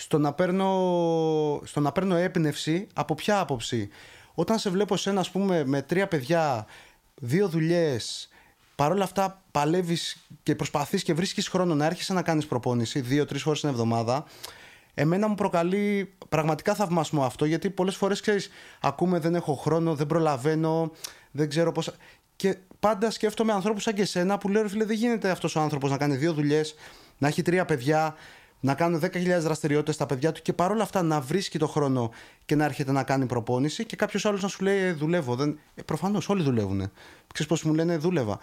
[0.00, 0.70] στο να παίρνω,
[1.64, 3.88] στο να παίρνω έπνευση από ποια άποψη;
[4.34, 6.66] Όταν σε βλέπω σένα, ας πούμε, με τρία παιδιά,
[7.14, 8.28] δύο δουλειές,
[8.74, 13.60] παρόλα αυτά παλεύεις και προσπαθείς και βρίσκεις χρόνο να έρχεσαι να κάνεις προπόνηση δύο-τρει φορές
[13.60, 14.24] την εβδομάδα.
[14.94, 20.06] Εμένα μου προκαλεί πραγματικά θαυμασμό αυτό γιατί πολλές φορές ξέρεις, ακούμε δεν έχω χρόνο, δεν
[20.06, 20.90] προλαβαίνω,
[21.30, 21.90] δεν ξέρω πώς.
[22.36, 25.90] Και πάντα σκέφτομαι ανθρώπους σαν και εσένα που λέω: Φίλε, δεν γίνεται αυτός ο άνθρωπος
[25.90, 26.74] να κάνει δύο δουλειές,
[27.18, 28.14] να έχει τρία παιδιά,
[28.60, 32.10] να κάνουν 10.000 δραστηριότητες στα παιδιά του και παρόλα αυτά να βρίσκει το χρόνο
[32.44, 35.34] και να έρχεται να κάνει προπόνηση και κάποιος άλλος να σου λέει: «Ε, Δουλεύω.
[35.34, 35.58] Δεν...
[35.74, 36.78] Ε, Προφανώς όλοι δουλεύουν.
[37.32, 38.38] Ξέρεις πώς μου λένε: Δούλευα.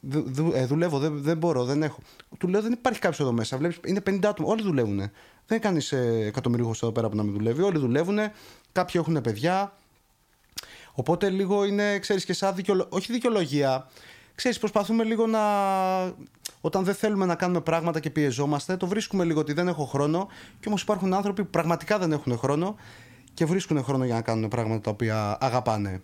[0.00, 1.98] Δου, ε, δουλεύω, δεν, δεν μπορώ, δεν έχω.
[2.38, 3.56] Του λέω: Δεν υπάρχει κάποιος εδώ μέσα.
[3.56, 4.48] Βλέπεις, είναι 50 άτομα.
[4.48, 4.96] Όλοι δουλεύουν.
[4.96, 5.08] Δεν
[5.50, 7.62] είναι κανείς ε, εκατομμυρίουχος εδώ πέρα που να μην δουλεύει.
[7.62, 8.18] Όλοι δουλεύουν.
[8.72, 9.72] Κάποιοι έχουν παιδιά.
[10.92, 12.92] Οπότε λίγο είναι, ξέρεις, και σαν δικαιολογία.
[12.96, 13.88] Όχι δικαιολογία.
[14.38, 15.40] Ξέρεις, προσπαθούμε λίγο να
[16.60, 20.28] όταν δεν θέλουμε να κάνουμε πράγματα και πιεζόμαστε, το βρίσκουμε λίγο ότι δεν έχω χρόνο.
[20.60, 22.76] Και όμως υπάρχουν άνθρωποι που πραγματικά δεν έχουν χρόνο
[23.34, 26.00] και βρίσκουν χρόνο για να κάνουν πράγματα τα οποία αγαπάνε.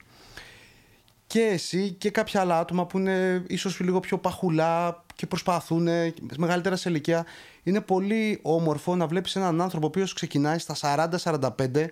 [1.27, 5.89] Και εσύ και κάποια άλλα άτομα που είναι ίσως λίγο πιο παχουλά και προσπαθούν
[6.37, 7.27] μεγαλύτερα σε ηλικία.
[7.63, 11.87] Είναι πολύ όμορφο να βλέπεις έναν άνθρωπο ο οποίος ξεκινάει στα 40-45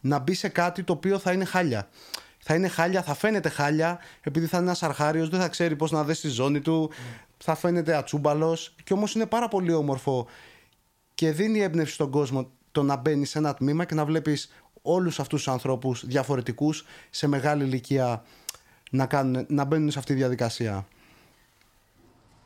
[0.00, 1.88] να μπει σε κάτι το οποίο θα είναι χάλια
[2.48, 5.90] θα είναι χάλια, θα φαίνεται χάλια, επειδή θα είναι ένας αρχάριος, δεν θα ξέρει πώς
[5.90, 6.90] να δει τη ζώνη του,
[7.38, 8.74] θα φαίνεται ατσούμπαλος.
[8.84, 10.26] Και όμως είναι πάρα πολύ όμορφο
[11.14, 15.20] και δίνει έμπνευση στον κόσμο το να μπαίνεις σε ένα τμήμα και να βλέπεις όλους
[15.20, 18.24] αυτούς τους ανθρώπους διαφορετικούς σε μεγάλη ηλικία
[18.90, 20.86] να, κάνουν, να μπαίνουν σε αυτή τη διαδικασία.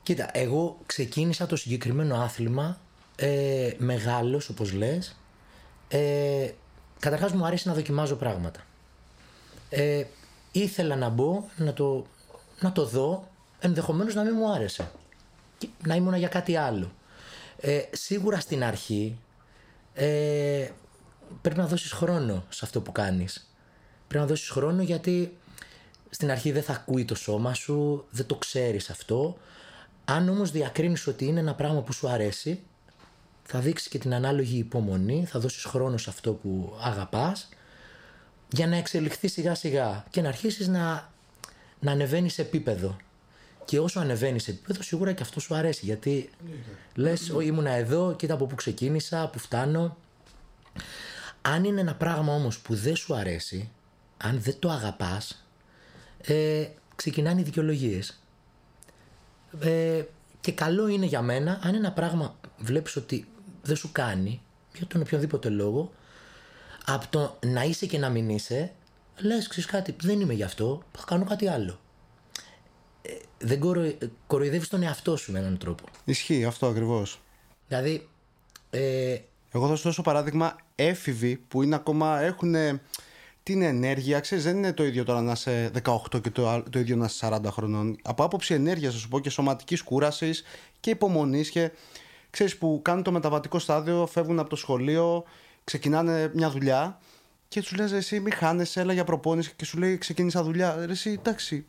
[0.02, 2.80] Κοίτα, εγώ ξεκίνησα το συγκεκριμένο άθλημα
[3.16, 5.20] ε, μεγάλος όπως λες
[5.88, 6.50] ε,
[6.98, 8.60] Καταρχάς μου αρέσει να δοκιμάζω πράγματα
[9.70, 10.04] ε,
[10.52, 12.06] ήθελα να μπω, να το,
[12.60, 13.28] να το δω,
[13.60, 14.90] ενδεχομένως να μην μου άρεσε.
[15.86, 16.90] Να ήμουν για κάτι άλλο.
[17.60, 19.18] Ε, σίγουρα στην αρχή
[19.94, 20.68] ε,
[21.42, 23.50] πρέπει να δώσεις χρόνο σε αυτό που κάνεις.
[24.08, 25.38] Πρέπει να δώσεις χρόνο γιατί
[26.10, 29.36] στην αρχή δεν θα ακούει το σώμα σου, δεν το ξέρεις αυτό.
[30.04, 32.62] Αν όμως διακρίνεις ότι είναι ένα πράγμα που σου αρέσει,
[33.42, 37.48] θα δείξεις και την ανάλογη υπομονή, θα δώσεις χρόνο σε αυτό που αγαπάς
[38.52, 41.10] για να εξελιχθεί σιγά σιγά και να αρχίσεις να,
[41.80, 42.96] να ανεβαίνεις σε επίπεδο.
[43.64, 45.84] Και όσο ανεβαίνεις σε επίπεδο, σίγουρα και αυτό σου αρέσει.
[45.84, 46.30] Γιατί
[46.94, 49.96] λες, ήμουνα εδώ, κοίτα από πού ξεκίνησα, που φτάνω.
[51.42, 53.70] Αν είναι ένα πράγμα όμως που δεν σου αρέσει,
[54.16, 55.44] αν δεν το αγαπάς,
[56.20, 58.20] ε, ξεκινάνε οι δικαιολογίες.
[59.60, 60.02] Ε,
[60.40, 63.28] και καλό είναι για μένα, αν ένα πράγμα βλέπεις ότι
[63.62, 64.42] δεν σου κάνει,
[64.76, 65.92] για τον οποιοδήποτε λόγο,
[66.94, 68.72] από το να είσαι και να μην είσαι,
[69.16, 71.78] λες, ξέρεις κάτι, δεν είμαι γι' αυτό, θα κάνω κάτι άλλο.
[73.02, 73.92] Ε, δεν κορο...
[74.26, 75.84] κοροϊδεύεις τον εαυτό σου με έναν τρόπο.
[76.04, 77.20] Ισχύει αυτό ακριβώς.
[77.68, 78.08] Δηλαδή.
[78.70, 79.16] Ε...
[79.52, 82.54] Εγώ θα σου δώσω παράδειγμα έφηβοι που είναι ακόμα έχουν
[83.42, 84.20] την ενέργεια.
[84.20, 87.28] Ξέρεις, δεν είναι το ίδιο τώρα να είσαι 18 και το, το ίδιο να είσαι
[87.32, 87.96] 40 χρονών.
[88.02, 90.42] Από άποψη ενέργειας, θα σου πω και σωματικής κούρασης
[90.80, 91.70] και υπομονής και
[92.30, 95.24] ξέρεις που κάνουν το μεταβατικό στάδιο, φεύγουν από το σχολείο,
[95.70, 96.98] ξεκινάνε μια δουλειά
[97.48, 100.76] και τους λες εσύ μη χάνεσαι, έλα για προπόνηση και σου λέει ξεκίνησα δουλειά.
[100.86, 101.66] Ρε, εσύ εντάξει,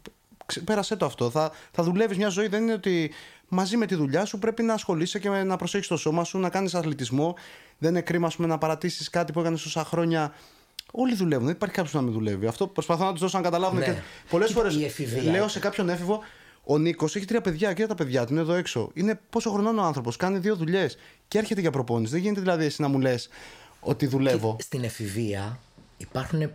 [0.63, 1.29] πέρασε το αυτό.
[1.29, 2.47] Θα, θα δουλεύεις μια ζωή.
[2.47, 3.11] Δεν είναι ότι
[3.47, 6.49] μαζί με τη δουλειά σου πρέπει να ασχολείσαι και να προσέχεις το σώμα σου, να
[6.49, 7.35] κάνεις αθλητισμό.
[7.77, 10.33] Δεν είναι κρίμα πούμε, να παρατήσεις κάτι που έκανες τόσα χρόνια.
[10.91, 11.45] Όλοι δουλεύουν.
[11.45, 12.47] Δεν υπάρχει κάποιος να μην δουλεύει.
[12.47, 13.79] Αυτό προσπαθώ να τους δώσω να καταλάβουν.
[13.79, 13.85] Ναι.
[13.85, 13.95] Και
[14.29, 14.77] πολλές φορές
[15.23, 16.23] λέω σε κάποιον έφηβο,
[16.63, 18.91] ο Νίκος έχει τρία παιδιά και τα παιδιά του είναι εδώ έξω.
[18.93, 22.11] Είναι πόσο χρονών ο άνθρωπος, κάνει δύο δουλειές και έρχεται για προπόνηση.
[22.11, 23.29] Δεν γίνεται δηλαδή εσύ να μου λες,
[23.81, 24.55] ότι δουλεύω.
[24.55, 25.59] Και στην εφηβεία
[25.97, 26.51] υπάρχουν,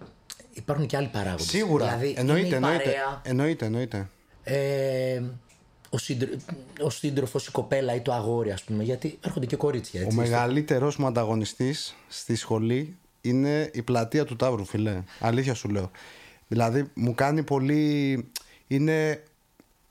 [0.52, 1.46] υπάρχουν και άλλοι παράγοντες.
[1.46, 1.86] Σίγουρα.
[1.86, 4.08] Δηλαδή, εννοείται, εννοείται, παρέα, εννοείται, εννοείται.
[4.44, 5.22] Ε,
[5.90, 6.28] ο, σύντρο,
[6.80, 10.00] ο σύντροφος, η κοπέλα ή το αγόρι, ας πούμε, γιατί έρχονται και κορίτσια.
[10.00, 15.02] Έτσι, ο μεγαλύτερος μου ανταγωνιστής στη σχολή είναι η πλατεία του Ταύρου, φιλέ.
[15.20, 15.90] Αλήθεια σου λέω.
[16.48, 18.24] Δηλαδή, μου κάνει πολύ.
[18.66, 19.22] Είναι.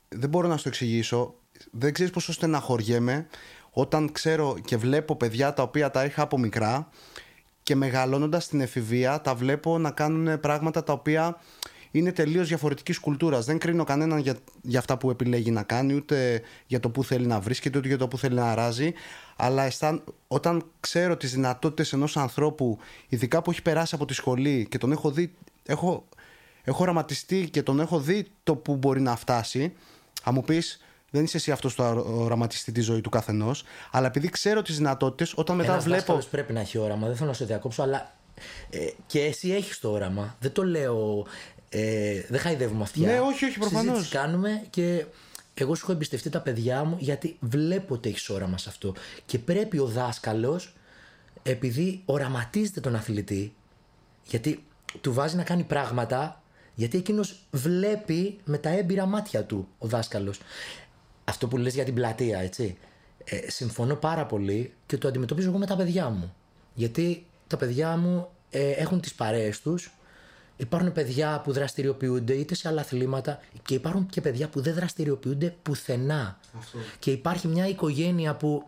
[0.08, 1.34] Δεν μπορώ να σου το εξηγήσω.
[1.70, 3.26] Δεν ξέρεις πόσο στεναχωριέμαι
[3.70, 6.88] όταν ξέρω και βλέπω παιδιά τα οποία τα είχα από μικρά
[7.66, 11.40] και μεγαλώνοντας στην εφηβεία τα βλέπω να κάνουν πράγματα τα οποία
[11.90, 13.44] είναι τελείως διαφορετικής κουλτούρας.
[13.44, 17.26] Δεν κρίνω κανέναν για, για αυτά που επιλέγει να κάνει, ούτε για το που θέλει
[17.26, 18.92] να βρίσκεται, ούτε για το που θέλει να αράζει.
[19.36, 22.78] Αλλά αισθάν, όταν ξέρω τις δυνατότητες ενός ανθρώπου,
[23.08, 25.32] ειδικά που έχει περάσει από τη σχολή και τον έχω δει,
[25.64, 26.08] έχω,
[26.64, 29.72] έχω οραματιστεί και τον έχω δει το που μπορεί να φτάσει,
[30.22, 34.28] Αν μου πεις, δεν είσαι εσύ αυτός το οραματιστή της ζωής του καθενός, αλλά επειδή
[34.28, 35.98] ξέρω τις δυνατότητες, όταν μετά Ένας βλέπω.
[35.98, 38.14] δάσκαλος πρέπει να έχει όραμα, δεν θέλω να σε διακόψω, αλλά
[38.70, 40.36] ε, και εσύ έχεις το όραμα.
[40.40, 41.26] Δεν το λέω.
[41.68, 43.06] Ε, δεν χαϊδεύουμε αυτιά.
[43.06, 43.84] Ναι, όχι, όχι, προφανώς.
[43.96, 45.04] Συζήτηση κάνουμε και
[45.54, 48.94] εγώ σου έχω εμπιστευτεί τα παιδιά μου γιατί βλέπω ότι έχεις όραμα σε αυτό.
[49.26, 50.74] Και πρέπει ο δάσκαλος,
[51.42, 53.54] επειδή οραματίζεται τον αθλητή,
[54.24, 54.64] γιατί
[55.00, 56.42] του βάζει να κάνει πράγματα,
[56.74, 60.38] γιατί εκείνος βλέπει με τα έμπειρα μάτια του ο δάσκαλος.
[61.28, 62.78] Αυτό που λες για την πλατεία, έτσι.
[63.24, 66.34] Ε, συμφωνώ πάρα πολύ και το αντιμετωπίζω εγώ με τα παιδιά μου.
[66.74, 69.90] Γιατί τα παιδιά μου ε, έχουν τις παρέες τους.
[70.56, 75.54] Υπάρχουν παιδιά που δραστηριοποιούνται είτε σε άλλα αθλήματα και υπάρχουν και παιδιά που δεν δραστηριοποιούνται
[75.62, 76.38] πουθενά.
[76.98, 78.66] Και υπάρχει μια οικογένεια που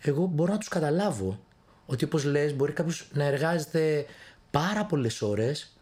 [0.00, 1.40] εγώ μπορώ να τους καταλάβω.
[1.86, 4.06] Ότι όπως λες μπορεί κάποιος να εργάζεται
[4.50, 5.76] πάρα πολλές ώρες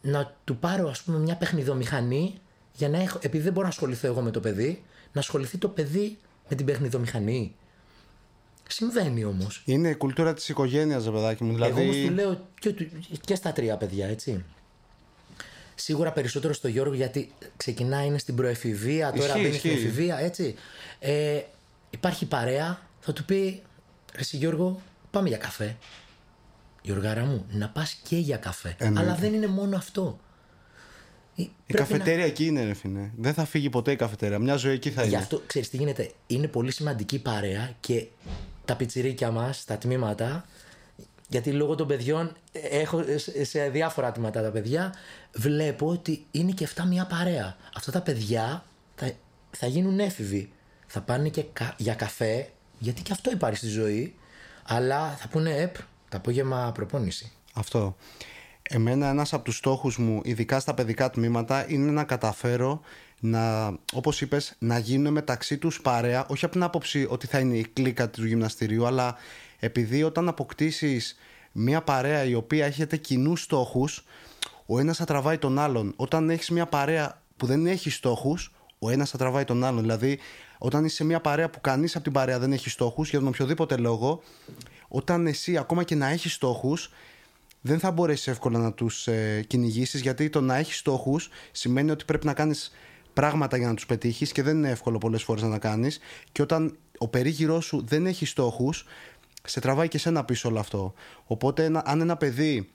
[0.00, 2.34] να του πάρω ας πούμε μια παιχνιδομηχανή
[2.72, 4.84] για να έχω, επειδή δεν μπορώ να ασχοληθώ εγώ με το παιδί,
[5.18, 7.54] να ασχοληθεί το παιδί με την παιχνιδομηχανή.
[8.68, 9.62] Συμβαίνει όμως.
[9.64, 11.52] Είναι η κουλτούρα της οικογένειας, παιδάκι μου.
[11.54, 11.80] Δηλαδή...
[11.80, 12.88] Εγώ όμως του λέω και, του-
[13.20, 14.44] και στα τρία παιδιά, έτσι.
[15.74, 19.86] Σίγουρα περισσότερο στο Γιώργο γιατί ξεκινάει είναι στην προεφηβεία, τώρα Ισχύει, μπαίνει στην ισχύει.
[19.86, 20.54] εφηβεία, έτσι.
[20.98, 21.40] Ε,
[21.90, 23.62] υπάρχει παρέα, θα του πει
[24.14, 25.76] ρε εσύ Γιώργο, πάμε για καφέ.
[26.82, 28.74] Γιωργάρα μου, να πας και για καφέ.
[28.78, 29.10] Εννοείται.
[29.10, 30.18] Αλλά δεν είναι μόνο αυτό.
[31.38, 33.10] Ε, Η πρέπει να- καφετέρια εκεί είναι, ρε φίλε.
[33.16, 34.38] Δεν θα φύγει ποτέ η καφετέρια.
[34.38, 35.16] Μια ζωή εκεί θα Γι' είναι.
[35.18, 36.10] αυτό ξέρεις τι γίνεται.
[36.26, 38.06] Είναι πολύ σημαντική η παρέα και
[38.64, 40.44] τα πιτσιρίκια μας, τα τμήματα,
[41.28, 44.94] γιατί λόγω των παιδιών ε, έχω σε- σε διάφορα τμήματα τα παιδιά,
[45.34, 47.56] βλέπω ότι είναι και αυτά μια παρέα.
[47.76, 48.64] Αυτά τα παιδιά
[48.94, 49.10] θα,
[49.50, 50.52] θα γίνουν έφηβοι.
[50.86, 54.14] Θα πάνε και κα- για καφέ, γιατί και αυτό υπάρχει στη ζωή,
[54.64, 55.76] αλλά θα πούνε επ,
[56.08, 57.32] το απόγευμα προπόνηση.
[57.54, 57.96] Αυτό.
[58.70, 62.80] Εμένα ένας από τους στόχους μου, ειδικά στα παιδικά τμήματα, είναι να καταφέρω
[63.20, 67.56] να, όπως είπες, να γίνουν μεταξύ τους παρέα, όχι από την άποψη ότι θα είναι
[67.56, 69.16] η κλίκα του γυμναστηρίου, αλλά
[69.58, 71.16] επειδή όταν αποκτήσεις
[71.52, 74.04] μια παρέα η οποία έχετε κοινούς στόχους,
[74.66, 75.92] ο ένας θα τραβάει τον άλλον.
[75.96, 79.80] Όταν έχεις μια παρέα που δεν έχει στόχους, ο ένας θα τραβάει τον άλλον.
[79.80, 80.18] Δηλαδή,
[80.58, 83.28] όταν είσαι σε μια παρέα που κανείς από την παρέα δεν έχει στόχους, για τον
[83.28, 84.22] οποιοδήποτε λόγο,
[84.88, 86.90] όταν εσύ ακόμα και να έχεις στόχους,
[87.68, 92.04] δεν θα μπορέσεις εύκολα να τους ε, κυνηγήσεις γιατί το να έχεις στόχους σημαίνει ότι
[92.04, 92.72] πρέπει να κάνεις
[93.12, 95.98] πράγματα για να τους πετύχεις και δεν είναι εύκολο πολλές φορές να τα κάνεις
[96.32, 98.84] και όταν ο περίγυρός σου δεν έχει στόχους
[99.44, 100.94] σε τραβάει και σένα πίσω όλο αυτό.
[101.26, 102.70] Οπότε ένα- αν ένα παιδί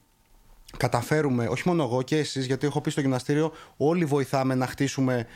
[0.78, 5.28] καταφέρουμε, όχι μόνο εγώ και εσείς, γιατί έχω πει στο γυμναστήριο, όλοι βοηθάμε να χτίσουμε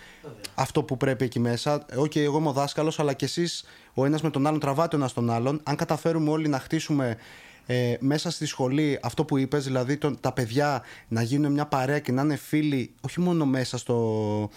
[0.55, 1.85] αυτό που πρέπει εκεί μέσα.
[1.95, 4.99] Οκ, εγώ είμαι ο δάσκαλος, αλλά και εσείς ο ένας με τον άλλον τραβάτε ο
[4.99, 5.59] ένας τον άλλον.
[5.63, 7.17] Αν καταφέρουμε όλοι να χτίσουμε
[7.67, 11.99] ε, μέσα στη σχολή αυτό που είπες, δηλαδή το, τα παιδιά να γίνουν μια παρέα
[11.99, 14.49] και να είναι φίλοι, όχι μόνο μέσα στο,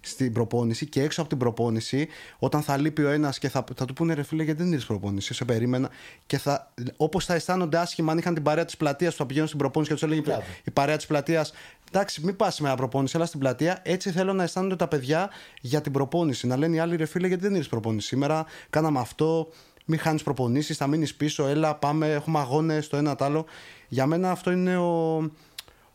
[0.00, 2.08] στην προπόνηση και έξω από την προπόνηση,
[2.38, 4.86] όταν θα λείπει ο ένας και θα, θα του πούνε ρε φίλε, γιατί δεν ήρθες
[4.86, 5.90] προπόνηση, σε περίμενα.
[6.26, 9.48] Και θα, όπως θα αισθάνονται άσχημα αν είχαν την παρέα της πλατείας που θα πηγαίνουν
[9.48, 10.42] στην προπόνηση και τους έλεγε Μπράβο.
[10.64, 11.52] η παρέα της πλατείας,
[11.88, 13.80] εντάξει, μην πας σήμερα προπόνηση, αλλά στην πλατεία.
[13.82, 16.46] Έτσι θέλω να αισθάνονται τα παιδιά για την προπόνηση.
[16.46, 19.48] Να λένε οι άλλοι ρε φίλε, γιατί δεν ήρθες προπόνηση σήμερα, κάναμε αυτό.
[19.84, 21.46] Μην χάνεις προπονήσεις, θα μείνεις πίσω.
[21.46, 23.44] Έλα, πάμε, έχουμε αγώνες το ένα το άλλο.
[23.88, 25.16] Για μένα αυτό είναι ο,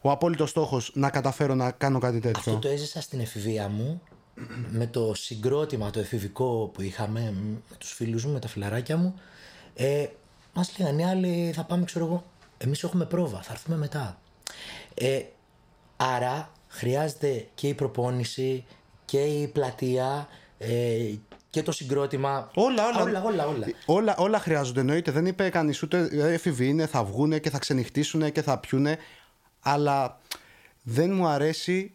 [0.01, 2.39] ο απόλυτος στόχος να καταφέρω να κάνω κάτι τέτοιο.
[2.53, 4.01] Αυτό το έζησα στην εφηβεία μου
[4.69, 7.33] με το συγκρότημα το εφηβικό που είχαμε
[7.69, 9.13] με τους φίλους μου, με τα φιλαράκια μου
[9.75, 10.07] ε,
[10.53, 12.25] μας λέγανε οι άλλοι θα πάμε ξέρω εγώ
[12.57, 14.19] εμείς έχουμε πρόβα, θα έρθουμε μετά
[14.93, 15.21] ε,
[15.97, 18.65] άρα χρειάζεται και η προπόνηση
[19.05, 20.27] και η πλατεία
[20.57, 21.13] ε,
[21.57, 23.01] και το συγκρότημα Όλα, όλα.
[23.01, 23.67] όλα, όλα, όλα.
[23.85, 25.11] Όλα, όλα χρειάζονται εννοείται.
[25.11, 28.97] Δεν είπε κανείς ούτε ε, έφηβοι είναι, θα βγούνε και θα ξενυχτήσουν και θα πιούνε.
[29.59, 30.19] Αλλά
[30.83, 31.91] δεν μου αρέσει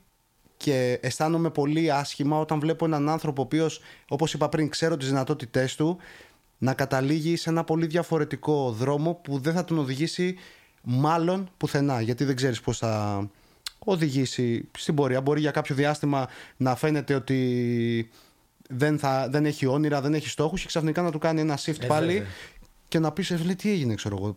[0.57, 5.09] και αισθάνομαι πολύ άσχημα όταν βλέπω έναν άνθρωπο ο οποίος, όπως είπα πριν, ξέρω τις
[5.09, 5.99] δυνατότητές του,
[6.59, 10.37] να καταλήγει σε ένα πολύ διαφορετικό δρόμο που δεν θα τον οδηγήσει
[10.83, 12.01] μάλλον πουθενά.
[12.01, 13.27] Γιατί δεν ξέρεις πώς θα
[13.79, 15.21] οδηγήσει στην πορεία.
[15.21, 18.11] Μπορεί για κάποιο διάστημα να φαίνεται ότι
[18.77, 21.81] δεν, θα, δεν έχει όνειρα, δεν έχει στόχους και ξαφνικά να του κάνει ένα shift
[21.83, 22.29] Ε, πάλι βέβαια.
[22.89, 24.37] και να πεις, «Ε, τι έγινε, ξέρω εγώ,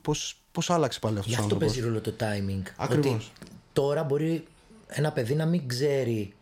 [0.52, 1.74] πώς άλλαξε πάλι αυτός Γι' ο αυτό άνθρωπος.
[1.76, 2.72] παίζει ρόλο το timing.
[2.78, 3.14] Ακριβώς.
[3.14, 4.48] Ότι τώρα μπορεί
[4.88, 6.34] ένα παιδί να μην ξέρει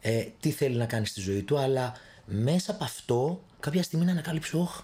[0.00, 1.92] ε, τι θέλει να κάνει στη ζωή του, αλλά
[2.26, 4.80] μέσα από αυτό κάποια στιγμή να ανακαλύψει, όχ,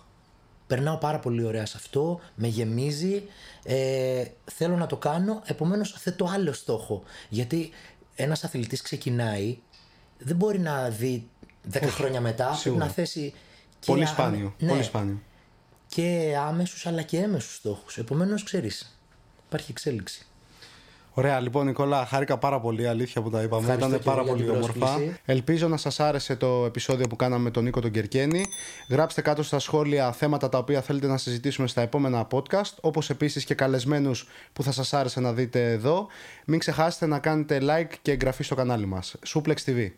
[0.67, 3.23] περνάω πάρα πολύ ωραία σε αυτό, με γεμίζει,
[3.65, 7.03] ε, θέλω να το κάνω, επομένως θέτω άλλο στόχο.
[7.29, 7.71] Γιατί
[8.15, 9.59] ένας αθλητής ξεκινάει,
[10.19, 11.29] δεν μπορεί να δει
[11.73, 12.85] 10 χρόνια μετά, πρέπει σίγουρα.
[12.85, 13.33] να θέσει
[13.79, 14.55] και Πολύ α- σπάνιο.
[14.59, 15.21] ναι, Πολύ σπάνιο.
[15.89, 17.99] και άμεσους αλλά και έμεσους στόχους.
[17.99, 18.99] Επομένως, ξέρεις,
[19.47, 20.23] υπάρχει εξέλιξη.
[21.13, 22.87] Ωραία, λοιπόν, Νικόλα, χάρηκα πάρα πολύ.
[22.87, 23.75] Αλήθεια που τα είπαμε.
[23.75, 24.99] Ήταν πάρα πολύ όμορφα.
[25.25, 28.45] Ελπίζω να σας άρεσε το επεισόδιο που κάναμε με τον Νίκο τον Κερκένη.
[28.89, 32.75] Γράψτε κάτω στα σχόλια θέματα τα οποία θέλετε να συζητήσουμε στα επόμενα podcast.
[32.81, 36.07] Όπως επίσης και καλεσμένους που θα σας άρεσε να δείτε εδώ.
[36.47, 39.15] Μην ξεχάσετε να κάνετε like και εγγραφή στο κανάλι μας.
[39.35, 39.91] Suplex TV.